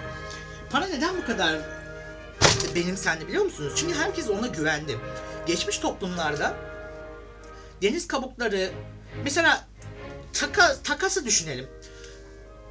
para 0.71 0.87
neden 0.87 1.17
bu 1.17 1.25
kadar 1.25 1.59
benimsendi 2.75 3.27
biliyor 3.27 3.43
musunuz? 3.43 3.73
Çünkü 3.75 3.95
herkes 3.95 4.29
ona 4.29 4.47
güvendi. 4.47 4.97
Geçmiş 5.45 5.77
toplumlarda 5.77 6.57
deniz 7.81 8.07
kabukları 8.07 8.71
mesela 9.23 9.67
taka, 10.33 10.75
takası 10.83 11.25
düşünelim. 11.25 11.67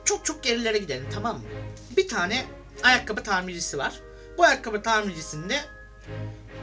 Çok 0.04 0.24
çok 0.24 0.42
gerilere 0.42 0.78
gidelim 0.78 1.06
tamam 1.14 1.36
mı? 1.36 1.44
Bir 1.96 2.08
tane 2.08 2.44
ayakkabı 2.82 3.22
tamircisi 3.22 3.78
var. 3.78 4.00
Bu 4.38 4.44
ayakkabı 4.44 4.82
tamircisinde 4.82 5.60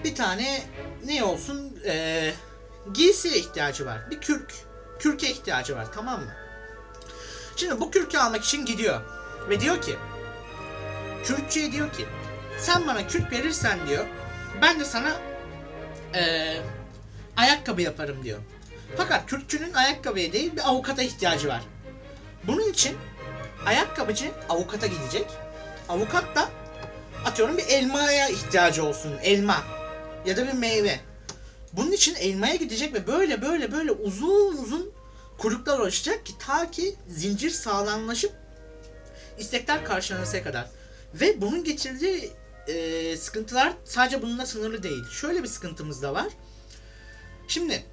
bir 0.03 0.15
tane 0.15 0.63
ne 1.05 1.23
olsun 1.23 1.79
ee, 1.85 2.33
giysiye 2.93 3.37
ihtiyacı 3.37 3.85
var. 3.85 4.11
Bir 4.11 4.21
kürk. 4.21 4.53
Kürke 4.99 5.31
ihtiyacı 5.31 5.75
var 5.75 5.87
tamam 5.95 6.19
mı? 6.19 6.31
Şimdi 7.55 7.79
bu 7.79 7.91
kürkü 7.91 8.17
almak 8.17 8.43
için 8.43 8.65
gidiyor. 8.65 9.01
Ve 9.49 9.59
diyor 9.59 9.81
ki 9.81 9.95
kürkçüye 11.23 11.71
diyor 11.71 11.93
ki 11.93 12.05
sen 12.59 12.87
bana 12.87 13.07
kürk 13.07 13.31
verirsen 13.31 13.79
diyor 13.87 14.05
ben 14.61 14.79
de 14.79 14.85
sana 14.85 15.11
ee, 16.15 16.57
ayakkabı 17.37 17.81
yaparım 17.81 18.23
diyor. 18.23 18.39
Fakat 18.97 19.25
kürkçünün 19.25 19.73
ayakkabıya 19.73 20.33
değil 20.33 20.55
bir 20.55 20.69
avukata 20.69 21.01
ihtiyacı 21.01 21.47
var. 21.47 21.61
Bunun 22.43 22.69
için 22.69 22.97
ayakkabıcı 23.65 24.31
avukata 24.49 24.87
gidecek. 24.87 25.25
Avukat 25.89 26.35
da 26.35 26.49
atıyorum 27.25 27.57
bir 27.57 27.67
elmaya 27.67 28.29
ihtiyacı 28.29 28.85
olsun. 28.85 29.13
Elma 29.23 29.57
ya 30.25 30.37
da 30.37 30.47
bir 30.47 30.53
meyve. 30.53 30.99
Bunun 31.77 31.91
için 31.91 32.15
elmaya 32.15 32.55
gidecek 32.55 32.93
ve 32.93 33.07
böyle 33.07 33.41
böyle 33.41 33.71
böyle 33.71 33.91
uzun 33.91 34.57
uzun 34.57 34.93
kuyruklar 35.37 35.79
oluşacak 35.79 36.25
ki 36.25 36.33
ta 36.39 36.71
ki 36.71 36.95
zincir 37.07 37.49
sağlamlaşıp 37.49 38.33
istekler 39.37 39.85
karşılanıncaya 39.85 40.43
kadar. 40.43 40.69
Ve 41.13 41.41
bunun 41.41 41.63
getirdiği 41.63 42.31
e, 42.67 43.17
sıkıntılar 43.17 43.73
sadece 43.85 44.21
bununla 44.21 44.45
sınırlı 44.45 44.83
değil. 44.83 45.09
Şöyle 45.11 45.43
bir 45.43 45.47
sıkıntımız 45.47 46.01
da 46.01 46.13
var. 46.13 46.27
Şimdi 47.47 47.83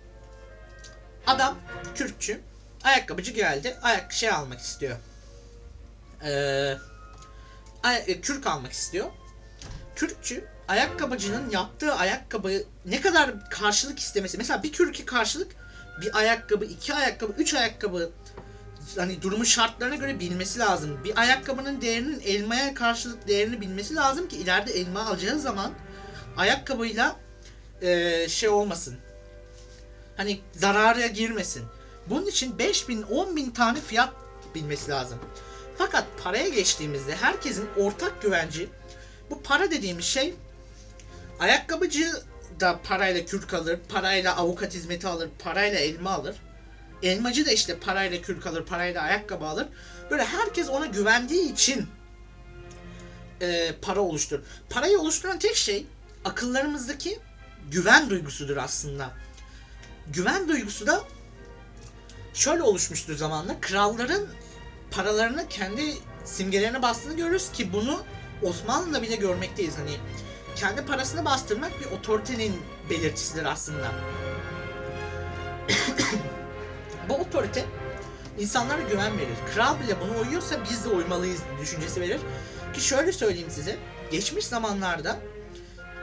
adam 1.27 1.59
kürkçü 1.95 2.41
ayakkabıcı 2.85 3.33
geldi. 3.33 3.77
Ayak 3.83 4.13
şey 4.13 4.31
almak 4.31 4.61
istiyor. 4.61 4.97
Ee, 6.25 6.77
ay- 7.83 8.21
kürk 8.21 8.47
almak 8.47 8.73
istiyor. 8.73 9.11
Kürkçü 9.97 10.45
ayakkabıcının 10.69 11.51
yaptığı 11.51 11.95
ayakkabı 11.95 12.63
ne 12.87 13.01
kadar 13.01 13.51
karşılık 13.51 13.99
istemesi. 13.99 14.39
Mesela 14.39 14.63
bir 14.63 14.73
kürkü 14.73 15.05
karşılık 15.05 15.53
bir 16.01 16.17
ayakkabı, 16.19 16.65
iki 16.65 16.95
ayakkabı, 16.95 17.33
üç 17.39 17.55
ayakkabı 17.55 18.11
hani 18.97 19.23
durumun 19.23 19.45
şartlarına 19.45 19.97
göre 19.97 20.21
bilmesi 20.21 20.59
lazım. 20.59 21.05
Bir 21.05 21.19
ayakkabının 21.19 21.81
değerinin 21.81 22.21
elmaya 22.21 22.75
karşılık 22.75 23.29
değerini 23.29 23.61
bilmesi 23.61 23.95
lazım 23.95 24.29
ki 24.29 24.37
ileride 24.37 24.73
elma 24.73 25.07
alacağı 25.07 25.39
zaman 25.39 25.73
ayakkabıyla 26.37 27.17
e, 27.83 28.29
şey 28.29 28.49
olmasın. 28.49 28.97
Hani 30.17 30.41
zarara 30.53 31.07
girmesin. 31.07 31.65
Bunun 32.07 32.27
için 32.27 32.59
5000 32.59 33.07
bin 33.37 33.51
tane 33.51 33.81
fiyat 33.81 34.13
bilmesi 34.55 34.91
lazım. 34.91 35.19
Fakat 35.79 36.05
paraya 36.25 36.49
geçtiğimizde 36.49 37.17
herkesin 37.17 37.69
ortak 37.77 38.23
güvenci 38.23 38.69
bu 39.31 39.43
para 39.43 39.71
dediğimiz 39.71 40.05
şey 40.05 40.35
ayakkabıcı 41.43 42.13
da 42.61 42.81
parayla 42.83 43.25
kürk 43.25 43.55
alır, 43.55 43.79
parayla 43.89 44.37
avukat 44.37 44.75
hizmeti 44.75 45.07
alır, 45.07 45.31
parayla 45.39 45.79
elma 45.79 46.11
alır. 46.11 46.37
Elmacı 47.03 47.47
da 47.47 47.51
işte 47.51 47.79
parayla 47.79 48.21
kürk 48.21 48.47
alır, 48.47 48.67
parayla 48.67 49.03
ayakkabı 49.03 49.45
alır. 49.45 49.69
Böyle 50.11 50.25
herkes 50.25 50.69
ona 50.69 50.87
güvendiği 50.87 51.53
için 51.53 51.87
e, 53.41 53.75
para 53.83 54.01
oluşturur. 54.01 54.43
Parayı 54.71 54.99
oluşturan 54.99 55.39
tek 55.39 55.57
şey 55.57 55.87
akıllarımızdaki 56.25 57.19
güven 57.71 58.11
duygusudur 58.11 58.57
aslında. 58.57 59.11
Güven 60.09 60.49
duygusu 60.49 60.87
da 60.87 61.05
şöyle 62.35 62.63
oluşmuştur 62.63 63.17
zamanla. 63.17 63.61
Kralların 63.61 64.29
paralarını 64.91 65.49
kendi 65.49 65.95
simgelerine 66.25 66.83
bastığını 66.83 67.17
görürüz 67.17 67.53
ki 67.53 67.73
bunu 67.73 68.03
Osmanlı'da 68.43 69.03
bile 69.03 69.17
görmekteyiz. 69.17 69.79
Hani 69.79 69.97
kendi 70.57 70.87
parasını 70.87 71.25
bastırmak 71.25 71.81
bir 71.81 71.97
otoritenin 71.99 72.63
belirtisidir 72.91 73.45
aslında. 73.45 73.93
Bu 77.09 77.15
otorite 77.15 77.65
insanlara 78.39 78.83
güven 78.83 79.19
verir. 79.19 79.37
Kral 79.55 79.81
bile 79.81 80.01
buna 80.01 80.19
uyuyorsa 80.19 80.57
biz 80.71 80.85
de 80.85 80.89
uymalıyız 80.89 81.41
düşüncesi 81.61 82.01
verir. 82.01 82.21
Ki 82.75 82.81
şöyle 82.81 83.13
söyleyeyim 83.13 83.51
size. 83.51 83.79
Geçmiş 84.11 84.47
zamanlarda 84.47 85.19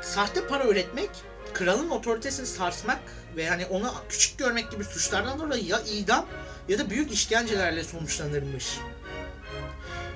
sahte 0.02 0.48
para 0.48 0.64
üretmek, 0.64 1.10
kralın 1.54 1.90
otoritesini 1.90 2.46
sarsmak 2.46 3.00
ve 3.36 3.44
yani 3.44 3.66
onu 3.66 3.94
küçük 4.10 4.38
görmek 4.38 4.72
gibi 4.72 4.84
suçlardan 4.84 5.40
dolayı 5.40 5.66
ya 5.66 5.80
idam 5.80 6.26
ya 6.68 6.80
da 6.80 6.90
büyük 6.90 7.12
işkencelerle 7.12 7.84
sonuçlanırmış. 7.84 8.78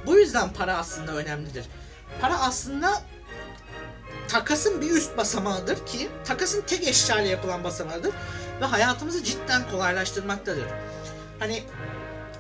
Bu 0.06 0.18
yüzden 0.18 0.54
para 0.54 0.78
aslında 0.78 1.16
önemlidir. 1.16 1.66
Para 2.22 2.40
aslında 2.40 3.02
takasın 4.28 4.82
bir 4.82 4.92
üst 4.92 5.18
basamağıdır 5.18 5.86
ki 5.86 6.10
takasın 6.26 6.62
tek 6.62 6.88
eşyayla 6.88 7.32
yapılan 7.32 7.64
basamağıdır 7.64 8.14
ve 8.62 8.66
hayatımızı 8.66 9.24
cidden 9.24 9.70
kolaylaştırmaktadır. 9.72 10.66
Hani 11.40 11.64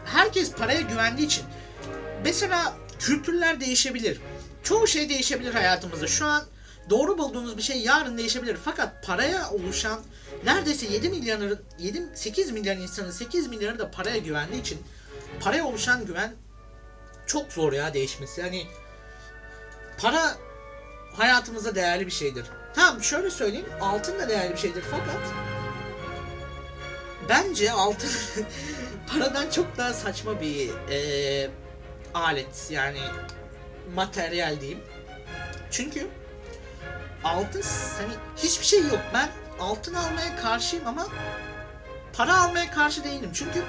herkes 0.05 0.51
paraya 0.51 0.81
güvendiği 0.81 1.27
için 1.27 1.43
mesela 2.23 2.73
kültürler 2.99 3.59
değişebilir. 3.59 4.21
Çoğu 4.63 4.87
şey 4.87 5.09
değişebilir 5.09 5.53
hayatımızda. 5.53 6.07
Şu 6.07 6.25
an 6.25 6.43
doğru 6.89 7.17
bulduğunuz 7.17 7.57
bir 7.57 7.61
şey 7.61 7.81
yarın 7.81 8.17
değişebilir. 8.17 8.57
Fakat 8.65 9.05
paraya 9.05 9.51
oluşan 9.51 9.99
neredeyse 10.45 10.85
7 10.85 11.09
milyarın 11.09 11.61
7 11.79 12.03
8 12.15 12.51
milyar 12.51 12.77
insanın 12.77 13.11
8 13.11 13.47
milyarı 13.47 13.79
da 13.79 13.91
paraya 13.91 14.17
güvendiği 14.17 14.61
için 14.61 14.81
paraya 15.39 15.65
oluşan 15.65 16.05
güven 16.05 16.33
çok 17.27 17.53
zor 17.53 17.73
ya 17.73 17.93
değişmesi. 17.93 18.41
Yani 18.41 18.67
para 19.97 20.37
hayatımızda 21.17 21.75
değerli 21.75 22.05
bir 22.05 22.11
şeydir. 22.11 22.45
Tamam 22.75 23.03
şöyle 23.03 23.29
söyleyeyim 23.29 23.69
altın 23.81 24.19
da 24.19 24.29
değerli 24.29 24.53
bir 24.53 24.57
şeydir 24.57 24.83
fakat 24.91 25.21
bence 27.29 27.71
altın 27.71 28.09
paradan 29.07 29.49
çok 29.49 29.77
daha 29.77 29.93
saçma 29.93 30.41
bir 30.41 30.69
e, 30.89 31.49
alet 32.13 32.67
yani 32.69 32.99
materyal 33.95 34.59
diyeyim. 34.61 34.79
Çünkü 35.71 36.07
altın 37.23 37.63
hani 37.97 38.13
hiçbir 38.37 38.65
şey 38.65 38.79
yok. 38.79 38.99
Ben 39.13 39.29
altın 39.59 39.93
almaya 39.93 40.35
karşıyım 40.35 40.87
ama 40.87 41.07
para 42.13 42.41
almaya 42.41 42.71
karşı 42.71 43.03
değilim. 43.03 43.29
Çünkü 43.33 43.63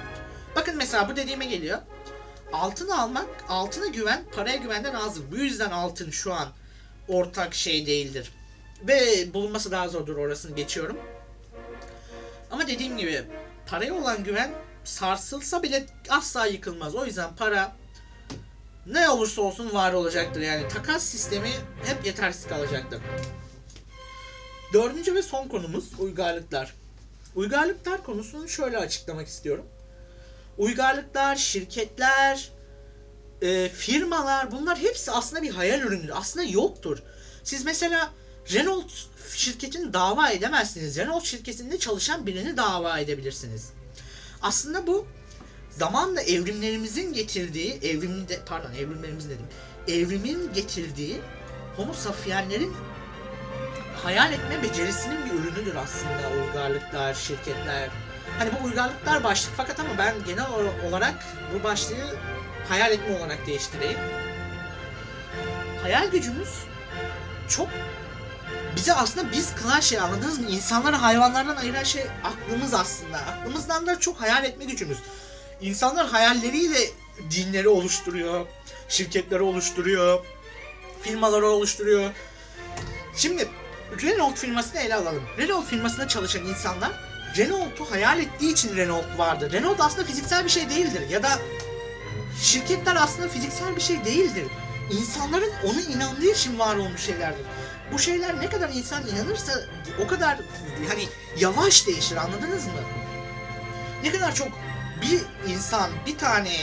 bakın 0.57 0.77
mesela 0.77 1.09
bu 1.09 1.17
dediğime 1.17 1.45
geliyor. 1.45 1.79
Altın 2.53 2.89
almak, 2.89 3.27
altına 3.49 3.87
güven, 3.87 4.25
paraya 4.37 4.57
güvenden 4.57 4.95
azdır. 4.95 5.25
Bu 5.31 5.37
yüzden 5.37 5.71
altın 5.71 6.11
şu 6.11 6.35
an 6.35 6.49
ortak 7.09 7.55
şey 7.55 7.87
değildir. 7.87 8.33
Ve 8.83 9.35
bulunması 9.35 9.71
daha 9.71 9.89
zordur 9.89 10.17
orasını 10.17 10.57
geçiyorum. 10.57 10.99
Ama 12.51 12.67
dediğim 12.67 12.99
gibi 12.99 13.23
paraya 13.67 13.95
olan 13.95 14.25
güven 14.25 14.51
sarsılsa 14.85 15.63
bile 15.63 15.87
asla 16.09 16.47
yıkılmaz. 16.47 16.95
O 16.95 17.07
yüzden 17.07 17.37
para 17.37 17.77
ne 18.87 19.09
olursa 19.09 19.43
olsun 19.43 19.75
var 19.75 19.93
olacaktır. 19.93 20.41
Yani 20.41 20.69
takas 20.69 21.03
sistemi 21.03 21.51
hep 21.85 22.07
yetersiz 22.07 22.47
kalacaktır. 22.47 23.01
Dördüncü 24.73 25.15
ve 25.15 25.23
son 25.23 25.49
konumuz 25.49 26.01
uygarlıklar. 26.01 26.75
Uygarlıklar 27.35 28.05
konusunu 28.05 28.49
şöyle 28.49 28.79
açıklamak 28.79 29.29
istiyorum. 29.29 29.67
Uygarlıklar, 30.59 31.37
şirketler, 31.37 32.51
e, 33.43 33.69
firmalar 33.69 34.53
bunlar 34.53 34.79
hepsi 34.79 35.11
aslında 35.11 35.43
bir 35.43 35.51
hayal 35.51 35.81
ürünüdür. 35.81 36.13
Aslında 36.15 36.45
yoktur. 36.45 36.99
Siz 37.45 37.65
mesela 37.65 38.11
Renault 38.53 38.91
şirketini 39.35 39.93
dava 39.93 40.31
edemezsiniz. 40.31 40.97
Renault 40.97 41.25
şirketinde 41.25 41.79
çalışan 41.79 42.27
birini 42.27 42.57
dava 42.57 42.99
edebilirsiniz. 42.99 43.73
Aslında 44.43 44.87
bu 44.87 45.07
zamanla 45.71 46.21
evrimlerimizin 46.21 47.13
getirdiği, 47.13 47.73
evrimde 47.83 48.41
pardon 48.47 48.73
evrimlerimizin 48.73 49.31
dedim. 49.31 49.47
Evrimin 49.89 50.53
getirdiği 50.53 51.21
Homo 51.77 51.93
sapienslerin 51.95 52.73
hayal 54.03 54.33
etme 54.33 54.63
becerisinin 54.63 55.25
bir 55.25 55.31
ürünüdür 55.31 55.75
aslında 55.75 56.45
uygarlıklar, 56.47 57.15
şirketler. 57.15 57.91
Hani 58.39 58.51
bu 58.53 58.65
uygarlıklar 58.67 59.25
başlık 59.25 59.53
fakat 59.57 59.81
ama 59.81 59.99
ben 59.99 60.15
genel 60.27 60.47
olarak 60.89 61.15
bu 61.55 61.65
başlığı 61.65 62.17
hayal 62.69 62.93
etme 62.93 63.19
olarak 63.19 63.47
değiştireyim. 63.47 63.99
Hayal 65.83 66.11
gücümüz 66.11 66.49
çok 67.49 67.69
bize 68.77 68.95
aslında 68.95 69.33
biz 69.33 69.55
kılan 69.55 69.81
şey 69.81 69.99
anladınız 69.99 70.39
mı? 70.39 70.51
İnsanları 70.51 70.97
hayvanlardan 70.97 71.57
ayıran 71.57 71.83
şey 71.83 72.03
aklımız 72.25 72.75
aslında. 72.75 73.19
Aklımızdan 73.19 73.87
da 73.87 74.01
çok 74.01 74.21
hayal 74.21 74.45
etme 74.45 74.65
gücümüz. 74.65 74.99
İnsanlar 75.61 76.07
hayalleriyle 76.07 76.79
dinleri 77.31 77.69
oluşturuyor, 77.69 78.47
şirketleri 78.89 79.43
oluşturuyor, 79.43 80.25
firmaları 81.03 81.47
oluşturuyor. 81.47 82.11
Şimdi 83.17 83.49
Renault 84.03 84.39
firmasını 84.39 84.81
ele 84.81 84.95
alalım. 84.95 85.23
Renault 85.39 85.67
firmasında 85.67 86.09
çalışan 86.09 86.47
insanlar 86.47 86.93
Renault'u 87.37 87.91
hayal 87.91 88.21
ettiği 88.21 88.53
için 88.53 88.77
Renault 88.77 89.19
vardı. 89.19 89.53
Renault 89.53 89.81
aslında 89.81 90.05
fiziksel 90.05 90.45
bir 90.45 90.51
şey 90.51 90.71
değildir 90.71 91.09
ya 91.11 91.23
da 91.23 91.39
şirketler 92.41 92.97
aslında 92.97 93.29
fiziksel 93.29 93.77
bir 93.77 93.81
şey 93.81 94.05
değildir. 94.05 94.47
İnsanların 94.91 95.53
onu 95.65 95.81
inandığı 95.81 96.31
için 96.31 96.59
var 96.59 96.77
olmuş 96.77 97.01
şeylerdir. 97.01 97.47
Bu 97.93 97.99
şeyler 97.99 98.41
ne 98.41 98.49
kadar 98.49 98.69
insan 98.69 99.07
inanırsa 99.07 99.53
o 100.05 100.07
kadar 100.07 100.39
hani 100.89 101.09
yavaş 101.39 101.87
değişir 101.87 102.17
anladınız 102.17 102.67
mı? 102.67 102.73
Ne 104.03 104.13
kadar 104.13 104.35
çok 104.35 104.49
bir 105.03 105.21
insan 105.53 105.91
bir 106.07 106.19
tane 106.19 106.57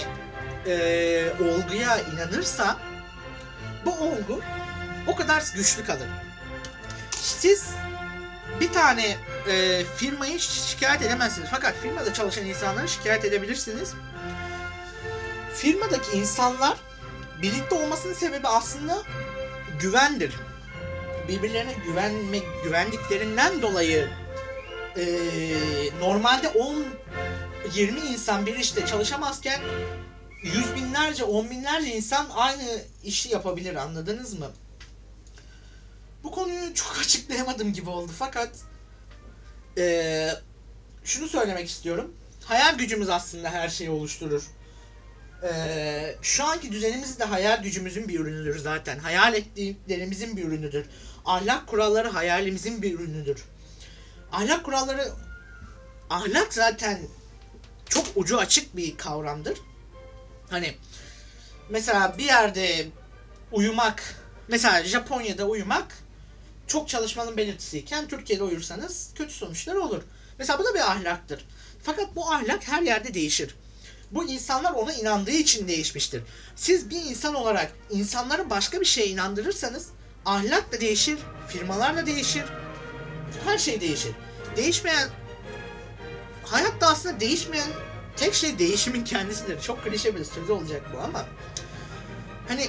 e, 0.66 1.34
olguya 1.40 2.00
inanırsa 2.00 2.78
bu 3.86 3.92
olgu 3.92 4.42
o 5.08 5.16
kadar 5.16 5.44
güçlü 5.56 5.86
kalır. 5.86 6.08
Siz 7.12 7.70
bir 8.60 8.74
tane 8.74 9.18
e, 9.48 9.84
firmayı 9.96 10.40
şikayet 10.40 11.02
edemezsiniz. 11.02 11.50
Fakat 11.52 11.76
firmada 11.82 12.14
çalışan 12.14 12.46
insanları 12.46 12.90
şikayet 12.90 13.26
edebilirsiniz. 13.26 13.94
Firmadaki 15.62 16.18
insanlar 16.18 16.78
birlikte 17.42 17.76
olmasının 17.76 18.14
sebebi 18.14 18.48
aslında 18.48 19.04
güvendir. 19.80 20.36
Birbirlerine 21.28 21.74
güvenme, 21.86 22.40
güvendiklerinden 22.64 23.62
dolayı 23.62 24.10
e, 24.98 25.06
normalde 26.00 26.48
10 26.48 26.86
20 27.76 28.00
insan 28.00 28.46
bir 28.46 28.56
işte 28.56 28.86
çalışamazken 28.86 29.62
yüz 30.44 30.76
binlerce, 30.76 31.24
on 31.24 31.50
binlerce 31.50 31.96
insan 31.96 32.28
aynı 32.36 32.82
işi 33.04 33.30
yapabilir 33.30 33.76
anladınız 33.76 34.40
mı? 34.40 34.52
Bu 36.24 36.32
konuyu 36.32 36.74
çok 36.74 36.98
açıklayamadım 37.02 37.74
gibi 37.74 37.90
oldu 37.90 38.12
fakat 38.20 38.50
ee, 39.78 40.30
şunu 41.04 41.28
söylemek 41.28 41.70
istiyorum. 41.70 42.14
Hayal 42.46 42.78
gücümüz 42.78 43.10
aslında 43.10 43.50
her 43.50 43.70
şeyi 43.70 43.90
oluşturur. 43.90 44.44
Ee, 45.44 46.16
şu 46.22 46.44
anki 46.44 46.72
düzenimiz 46.72 47.20
de 47.20 47.24
hayal 47.24 47.64
gücümüzün 47.64 48.08
bir 48.08 48.20
ürünüdür 48.20 48.60
zaten. 48.60 49.00
Hayal 49.00 49.34
ettiklerimizin 49.34 50.38
bir 50.38 50.44
ürünüdür. 50.44 50.86
Ahlak 51.26 51.68
kuralları 51.68 52.08
hayalimizin 52.08 52.82
bir 52.82 53.00
ürünüdür. 53.00 53.44
Ahlak 54.32 54.66
kuralları 54.66 55.12
ahlak 56.10 56.54
zaten 56.54 57.00
çok 57.90 58.06
ucu 58.16 58.38
açık 58.38 58.76
bir 58.76 58.98
kavramdır. 58.98 59.58
Hani 60.50 60.76
mesela 61.70 62.18
bir 62.18 62.26
yerde 62.26 62.88
uyumak, 63.52 64.16
mesela 64.48 64.84
Japonya'da 64.84 65.46
uyumak 65.46 65.98
çok 66.68 66.90
çalışmanın 66.90 67.38
belirtisiyken 67.38 68.08
Türkiye'de 68.08 68.44
uyursanız 68.44 69.10
kötü 69.16 69.34
sonuçlar 69.34 69.76
olur. 69.76 70.04
Mesela 70.38 70.60
bu 70.60 70.66
da 70.66 70.74
bir 70.74 70.92
ahlaktır. 70.92 71.46
Fakat 71.84 72.16
bu 72.16 72.32
ahlak 72.32 72.68
her 72.68 72.82
yerde 72.82 73.14
değişir. 73.14 73.56
Bu 74.12 74.24
insanlar 74.24 74.72
ona 74.72 74.94
inandığı 74.94 75.32
için 75.32 75.68
değişmiştir. 75.68 76.24
Siz 76.56 76.90
bir 76.90 77.06
insan 77.06 77.36
olarak 77.36 77.72
insanları 77.90 78.50
başka 78.50 78.82
bir 78.82 78.86
şeye 78.86 79.08
inandırırsanız 79.08 79.88
ahlak 80.26 80.72
da 80.72 80.82
değişir, 80.82 81.20
firmalar 81.48 81.98
da 81.98 82.06
değişir, 82.06 82.44
her 83.46 83.58
şey 83.58 83.82
değişir. 83.82 84.12
Değişmeyen 84.56 85.10
hayatta 86.44 86.88
aslında 86.88 87.20
değişmeyen 87.20 87.70
tek 88.18 88.34
şey 88.34 88.60
değişimin 88.60 89.04
kendisidir. 89.04 89.62
Çok 89.62 89.84
klişe 89.84 90.16
bir 90.16 90.24
söz 90.24 90.50
olacak 90.50 90.82
bu 90.94 91.00
ama 91.00 91.26
hani 92.48 92.68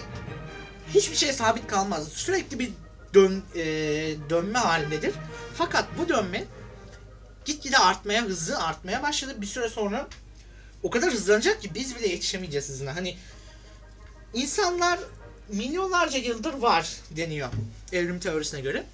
hiçbir 0.95 1.17
şey 1.17 1.33
sabit 1.33 1.67
kalmaz. 1.67 2.09
Sürekli 2.09 2.59
bir 2.59 2.71
dön, 3.15 3.43
e, 3.55 3.65
dönme 4.31 4.59
halindedir. 4.59 5.15
Fakat 5.55 5.85
bu 5.99 6.09
dönme 6.09 6.45
gitgide 7.45 7.79
artmaya, 7.79 8.23
hızı 8.23 8.59
artmaya 8.59 9.03
başladı. 9.03 9.35
Bir 9.39 9.47
süre 9.47 9.69
sonra 9.69 10.09
o 10.83 10.91
kadar 10.91 11.13
hızlanacak 11.13 11.63
ki 11.63 11.75
biz 11.75 11.97
bile 11.97 12.09
yetişemeyeceğiz 12.09 12.69
hızına. 12.69 12.97
Hani 12.97 13.17
insanlar 14.35 14.99
milyonlarca 15.49 16.19
yıldır 16.19 16.55
var 16.55 16.97
deniyor 17.11 17.49
evrim 17.93 18.21
teorisine 18.21 18.61
göre. 18.61 18.85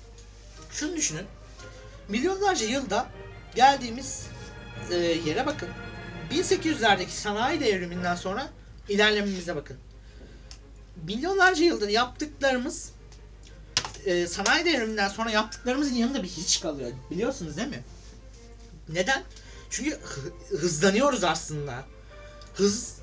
Şunu 0.72 0.96
düşünün. 0.96 1.26
Milyonlarca 2.08 2.66
yılda 2.66 3.06
geldiğimiz 3.54 4.26
e, 4.90 4.96
yere 4.96 5.46
bakın. 5.46 5.68
1800'lerdeki 6.30 7.10
sanayi 7.10 7.60
devriminden 7.60 8.14
sonra 8.14 8.48
ilerlememize 8.88 9.56
bakın. 9.56 9.76
Milyonlarca 11.06 11.64
yıldır 11.64 11.88
yaptıklarımız 11.88 12.92
e, 14.04 14.26
sanayi 14.26 14.64
devriminden 14.64 15.08
sonra 15.08 15.30
yaptıklarımızın 15.30 15.94
yanında 15.94 16.22
bir 16.22 16.28
hiç 16.28 16.60
kalıyor. 16.60 16.90
Biliyorsunuz 17.10 17.56
değil 17.56 17.68
mi? 17.68 17.82
Neden? 18.88 19.22
Çünkü 19.70 19.90
hı- 19.90 20.56
hızlanıyoruz 20.56 21.24
aslında. 21.24 21.84
Hız 22.54 22.94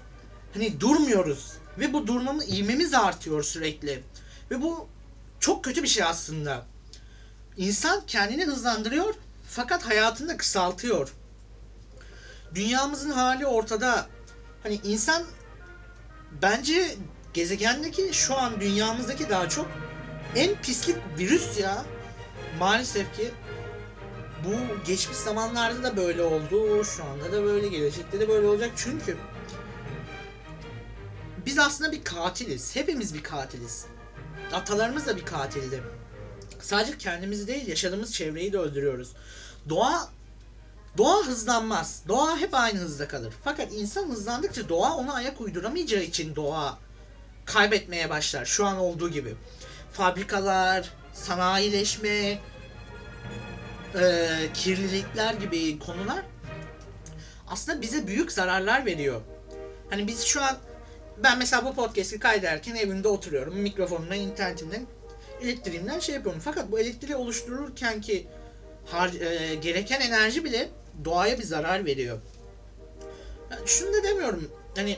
hani 0.53 0.79
durmuyoruz 0.79 1.53
ve 1.79 1.93
bu 1.93 2.07
durmamı 2.07 2.43
ivmemiz 2.43 2.93
artıyor 2.93 3.43
sürekli. 3.43 4.03
Ve 4.51 4.61
bu 4.61 4.87
çok 5.39 5.63
kötü 5.63 5.83
bir 5.83 5.87
şey 5.87 6.03
aslında. 6.03 6.65
İnsan 7.57 8.05
kendini 8.07 8.45
hızlandırıyor 8.45 9.13
fakat 9.49 9.85
hayatını 9.85 10.29
da 10.29 10.37
kısaltıyor. 10.37 11.13
Dünyamızın 12.55 13.11
hali 13.11 13.45
ortada. 13.45 14.07
Hani 14.63 14.79
insan 14.83 15.23
bence 16.41 16.95
gezegendeki 17.33 18.09
şu 18.13 18.37
an 18.37 18.59
dünyamızdaki 18.61 19.29
daha 19.29 19.49
çok 19.49 19.67
en 20.35 20.61
pislik 20.61 20.97
virüs 21.17 21.59
ya. 21.59 21.85
Maalesef 22.59 23.15
ki 23.17 23.31
bu 24.43 24.85
geçmiş 24.85 25.17
zamanlarda 25.17 25.83
da 25.83 25.97
böyle 25.97 26.23
oldu. 26.23 26.83
Şu 26.83 27.03
anda 27.03 27.31
da 27.31 27.43
böyle, 27.43 27.67
gelecekte 27.67 28.19
de 28.19 28.29
böyle 28.29 28.47
olacak. 28.47 28.71
Çünkü 28.75 29.17
biz 31.45 31.59
aslında 31.59 31.91
bir 31.91 32.03
katiliz. 32.03 32.75
Hepimiz 32.75 33.13
bir 33.13 33.23
katiliz. 33.23 33.85
Atalarımız 34.53 35.07
da 35.07 35.17
bir 35.17 35.25
katildi. 35.25 35.83
Sadece 36.61 36.97
kendimizi 36.97 37.47
değil, 37.47 37.67
yaşadığımız 37.67 38.13
çevreyi 38.13 38.53
de 38.53 38.57
öldürüyoruz. 38.57 39.11
Doğa 39.69 40.09
Doğa 40.97 41.25
hızlanmaz. 41.25 42.01
Doğa 42.07 42.37
hep 42.37 42.53
aynı 42.53 42.79
hızda 42.79 43.07
kalır. 43.07 43.33
Fakat 43.43 43.73
insan 43.73 44.09
hızlandıkça 44.09 44.69
doğa 44.69 44.95
ona 44.95 45.13
ayak 45.13 45.41
uyduramayacağı 45.41 46.01
için 46.03 46.35
doğa 46.35 46.77
kaybetmeye 47.45 48.09
başlar. 48.09 48.45
Şu 48.45 48.65
an 48.65 48.77
olduğu 48.77 49.09
gibi. 49.09 49.35
Fabrikalar, 49.93 50.89
sanayileşme, 51.13 52.39
e, 54.01 54.27
kirlilikler 54.53 55.33
gibi 55.33 55.79
konular 55.79 56.25
aslında 57.47 57.81
bize 57.81 58.07
büyük 58.07 58.31
zararlar 58.31 58.85
veriyor. 58.85 59.21
Hani 59.89 60.07
biz 60.07 60.23
şu 60.23 60.43
an 60.43 60.57
ben 61.23 61.37
mesela 61.37 61.65
bu 61.65 61.75
podcast'i 61.75 62.19
kaydederken 62.19 62.75
evimde 62.75 63.07
oturuyorum. 63.07 63.55
Mikrofonumdan, 63.55 64.17
internetimden, 64.17 64.85
elektriğimden 65.41 65.99
şey 65.99 66.15
yapıyorum. 66.15 66.41
Fakat 66.45 66.71
bu 66.71 66.79
elektriği 66.79 67.15
oluştururken 67.15 68.01
ki 68.01 68.27
har- 68.91 69.23
e, 69.23 69.55
gereken 69.55 70.01
enerji 70.01 70.43
bile 70.43 70.69
doğaya 71.05 71.37
bir 71.39 71.43
zarar 71.43 71.85
veriyor. 71.85 72.17
Yani 73.51 73.67
şunu 73.67 73.93
da 73.93 74.03
demiyorum. 74.03 74.51
Hani 74.75 74.97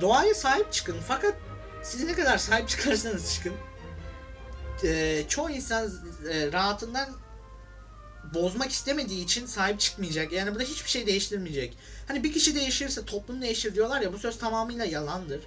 doğaya 0.00 0.34
sahip 0.34 0.72
çıkın 0.72 0.96
fakat 1.08 1.34
siz 1.82 2.04
ne 2.04 2.12
kadar 2.12 2.38
sahip 2.38 2.68
çıkarsanız 2.68 3.34
çıkın. 3.34 3.52
e, 4.84 5.22
çoğu 5.28 5.50
insan 5.50 5.90
e, 6.32 6.52
rahatından 6.52 7.08
bozmak 8.34 8.70
istemediği 8.70 9.24
için 9.24 9.46
sahip 9.46 9.80
çıkmayacak. 9.80 10.32
Yani 10.32 10.54
bu 10.54 10.58
da 10.58 10.62
hiçbir 10.62 10.90
şey 10.90 11.06
değiştirmeyecek. 11.06 11.78
Hani 12.08 12.24
bir 12.24 12.32
kişi 12.32 12.54
değişirse 12.54 13.04
toplum 13.04 13.42
değişir 13.42 13.74
diyorlar 13.74 14.00
ya 14.00 14.12
bu 14.12 14.18
söz 14.18 14.38
tamamıyla 14.38 14.84
yalandır. 14.84 15.40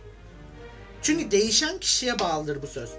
Çünkü 1.02 1.32
değişen 1.32 1.80
kişiye 1.80 2.20
bağlıdır 2.20 2.62
bu 2.62 2.68
söz. 2.68 2.89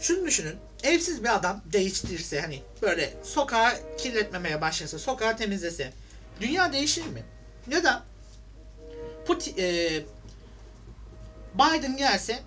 Şunu 0.00 0.26
düşünün. 0.26 0.56
Evsiz 0.82 1.24
bir 1.24 1.36
adam 1.36 1.62
değiştirse 1.72 2.40
hani 2.40 2.62
böyle 2.82 3.14
sokağı 3.22 3.72
kirletmemeye 3.98 4.60
başlasa, 4.60 4.98
sokağı 4.98 5.36
temizlese 5.36 5.92
dünya 6.40 6.72
değişir 6.72 7.06
mi? 7.06 7.22
Ya 7.70 7.84
da 7.84 8.02
Putin, 9.26 9.54
e, 9.58 9.90
Biden 11.54 11.96
gelse 11.96 12.42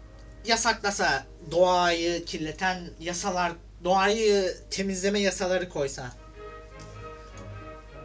yasaklasa 0.45 1.25
doğayı 1.51 2.25
kirleten 2.25 2.89
yasalar, 2.99 3.51
doğayı 3.83 4.57
temizleme 4.71 5.19
yasaları 5.19 5.69
koysa 5.69 6.11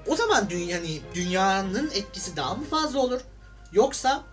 o 0.09 0.17
zaman 0.17 0.51
dünya, 0.51 0.79
hani 0.79 1.01
dünyanın 1.15 1.91
etkisi 1.91 2.37
daha 2.37 2.55
mı 2.55 2.65
fazla 2.65 2.99
olur? 2.99 3.21
Yoksa 3.73 4.25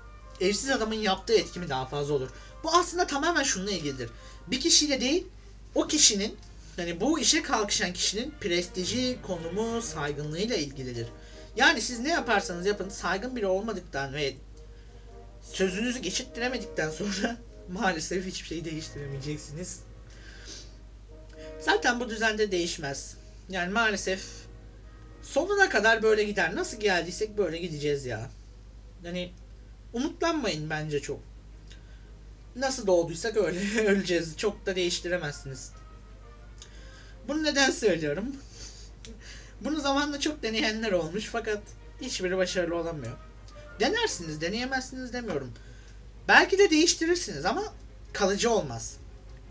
evsiz 0.41 0.69
adamın 0.69 0.95
yaptığı 0.95 1.33
etki 1.33 1.59
mi 1.59 1.69
daha 1.69 1.86
fazla 1.86 2.13
olur? 2.13 2.29
Bu 2.63 2.71
aslında 2.71 3.07
tamamen 3.07 3.43
şununla 3.43 3.71
ilgilidir. 3.71 4.09
Bir 4.47 4.59
kişiyle 4.59 5.01
değil, 5.01 5.27
o 5.75 5.88
kişinin 5.88 6.38
yani 6.77 7.01
bu 7.01 7.19
işe 7.19 7.43
kalkışan 7.43 7.93
kişinin 7.93 8.33
prestiji, 8.41 9.17
konumu, 9.27 9.81
saygınlığıyla 9.81 10.55
ilgilidir. 10.55 11.07
Yani 11.55 11.81
siz 11.81 11.99
ne 11.99 12.09
yaparsanız 12.09 12.65
yapın 12.65 12.89
saygın 12.89 13.36
biri 13.36 13.47
olmadıktan 13.47 14.13
ve 14.13 14.33
sözünüzü 15.41 15.99
geçittiremedikten 15.99 16.89
sonra 16.89 17.38
maalesef 17.69 18.25
hiçbir 18.25 18.47
şey 18.47 18.65
değiştiremeyeceksiniz. 18.65 19.79
Zaten 21.59 21.99
bu 21.99 22.09
düzende 22.09 22.51
değişmez. 22.51 23.17
Yani 23.49 23.73
maalesef 23.73 24.23
sonuna 25.23 25.69
kadar 25.69 26.03
böyle 26.03 26.23
gider. 26.23 26.55
Nasıl 26.55 26.79
geldiysek 26.79 27.38
böyle 27.38 27.57
gideceğiz 27.57 28.05
ya. 28.05 28.29
Yani 29.03 29.31
umutlanmayın 29.93 30.69
bence 30.69 30.99
çok. 30.99 31.19
Nasıl 32.55 32.88
doğduysak 32.88 33.38
öyle 33.38 33.81
öleceğiz. 33.88 34.38
Çok 34.38 34.65
da 34.65 34.75
değiştiremezsiniz. 34.75 35.71
Bunu 37.27 37.43
neden 37.43 37.71
söylüyorum? 37.71 38.36
Bunu 39.62 39.79
zamanla 39.79 40.19
çok 40.19 40.43
deneyenler 40.43 40.91
olmuş 40.91 41.25
fakat 41.31 41.62
hiçbiri 42.01 42.38
başarılı 42.38 42.75
olamıyor. 42.75 43.17
Denersiniz, 43.79 44.41
deneyemezsiniz 44.41 45.13
demiyorum. 45.13 45.53
Belki 46.27 46.57
de 46.57 46.69
değiştirirsiniz 46.69 47.45
ama 47.45 47.63
kalıcı 48.13 48.51
olmaz. 48.51 48.97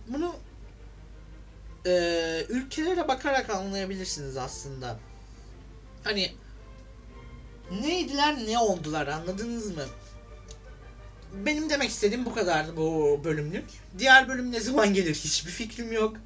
Bunu 0.08 0.36
e, 1.86 2.46
ülkelere 2.48 3.08
bakarak 3.08 3.50
anlayabilirsiniz 3.50 4.36
aslında. 4.36 4.98
Hani 6.04 6.32
neydiler 7.82 8.36
ne 8.46 8.58
oldular 8.58 9.06
anladınız 9.06 9.76
mı? 9.76 9.84
Benim 11.32 11.70
demek 11.70 11.90
istediğim 11.90 12.24
bu 12.24 12.34
kadardı 12.34 12.76
bu 12.76 13.20
bölümlük. 13.24 13.64
Diğer 13.98 14.28
bölüm 14.28 14.52
ne 14.52 14.60
zaman 14.60 14.94
gelir 14.94 15.14
hiçbir 15.14 15.50
fikrim 15.50 15.92
yok. 15.92 16.16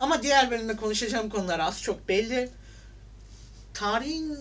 Ama 0.00 0.22
diğer 0.22 0.50
bölümde 0.50 0.76
konuşacağım 0.76 1.30
konular 1.30 1.60
az 1.60 1.82
çok 1.82 2.08
belli. 2.08 2.50
Tarihin 3.74 4.38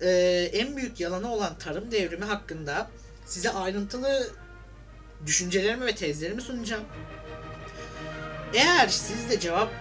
e, 0.00 0.10
en 0.52 0.76
büyük 0.76 1.00
yalanı 1.00 1.32
olan 1.32 1.58
tarım 1.58 1.90
devrimi 1.90 2.24
hakkında 2.24 2.90
size 3.26 3.50
ayrıntılı 3.50 4.30
düşüncelerimi 5.26 5.86
ve 5.86 5.94
tezlerimi 5.94 6.42
sunacağım. 6.42 6.84
Eğer 8.54 8.88
siz 8.88 9.30
de 9.30 9.40
cevap 9.40 9.72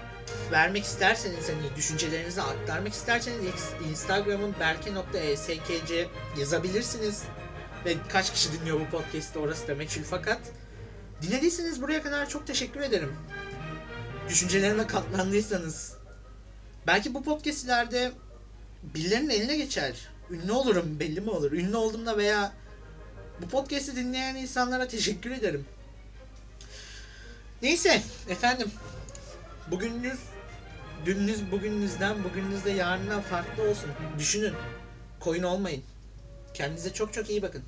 vermek 0.52 0.84
isterseniz 0.84 1.50
hani 1.50 1.76
düşüncelerinizi 1.76 2.42
aktarmak 2.42 2.94
isterseniz 2.94 3.54
Instagram'ın 3.90 4.56
berke.skc 4.60 6.08
yazabilirsiniz. 6.40 7.24
Ve 7.86 7.96
kaç 8.10 8.34
kişi 8.34 8.54
dinliyor 8.54 8.80
bu 8.80 8.86
podcast'ı 8.86 9.40
orası 9.40 9.68
da 9.68 9.76
meçhul 9.76 10.04
fakat 10.04 10.40
dinlediyseniz 11.22 11.82
buraya 11.82 12.04
kadar 12.04 12.30
çok 12.30 12.48
teşekkür 12.48 12.82
ederim. 12.82 13.16
Düşüncelerime 14.30 14.88
katlandıysanız. 14.88 15.94
Belki 16.88 17.14
bu 17.14 17.24
podcast'lerde 17.24 18.12
birilerinin 18.84 19.30
eline 19.30 19.58
geçer. 19.58 19.94
Ünlü 20.30 20.52
olurum 20.52 21.00
belli 21.00 21.22
mi 21.22 21.30
olur? 21.30 21.52
Ünlü 21.52 21.76
olduğumda 21.76 22.18
veya 22.18 22.54
bu 23.42 23.48
podcast'i 23.48 23.96
dinleyen 23.96 24.36
insanlara 24.36 24.88
teşekkür 24.88 25.32
ederim. 25.32 25.66
Neyse 27.62 28.02
efendim. 28.30 28.72
Bugününüz 29.68 30.20
dününüz 31.06 31.52
bugününüzden 31.52 32.24
bugününüz 32.24 32.66
de 32.66 32.72
yarından 32.72 33.22
farklı 33.22 33.64
olsun. 33.64 33.90
Düşünün. 34.20 34.54
Koyun 35.20 35.44
olmayın. 35.44 35.84
Kendinize 36.54 36.94
çok 36.94 37.14
çok 37.14 37.30
iyi 37.30 37.42
bakın. 37.42 37.64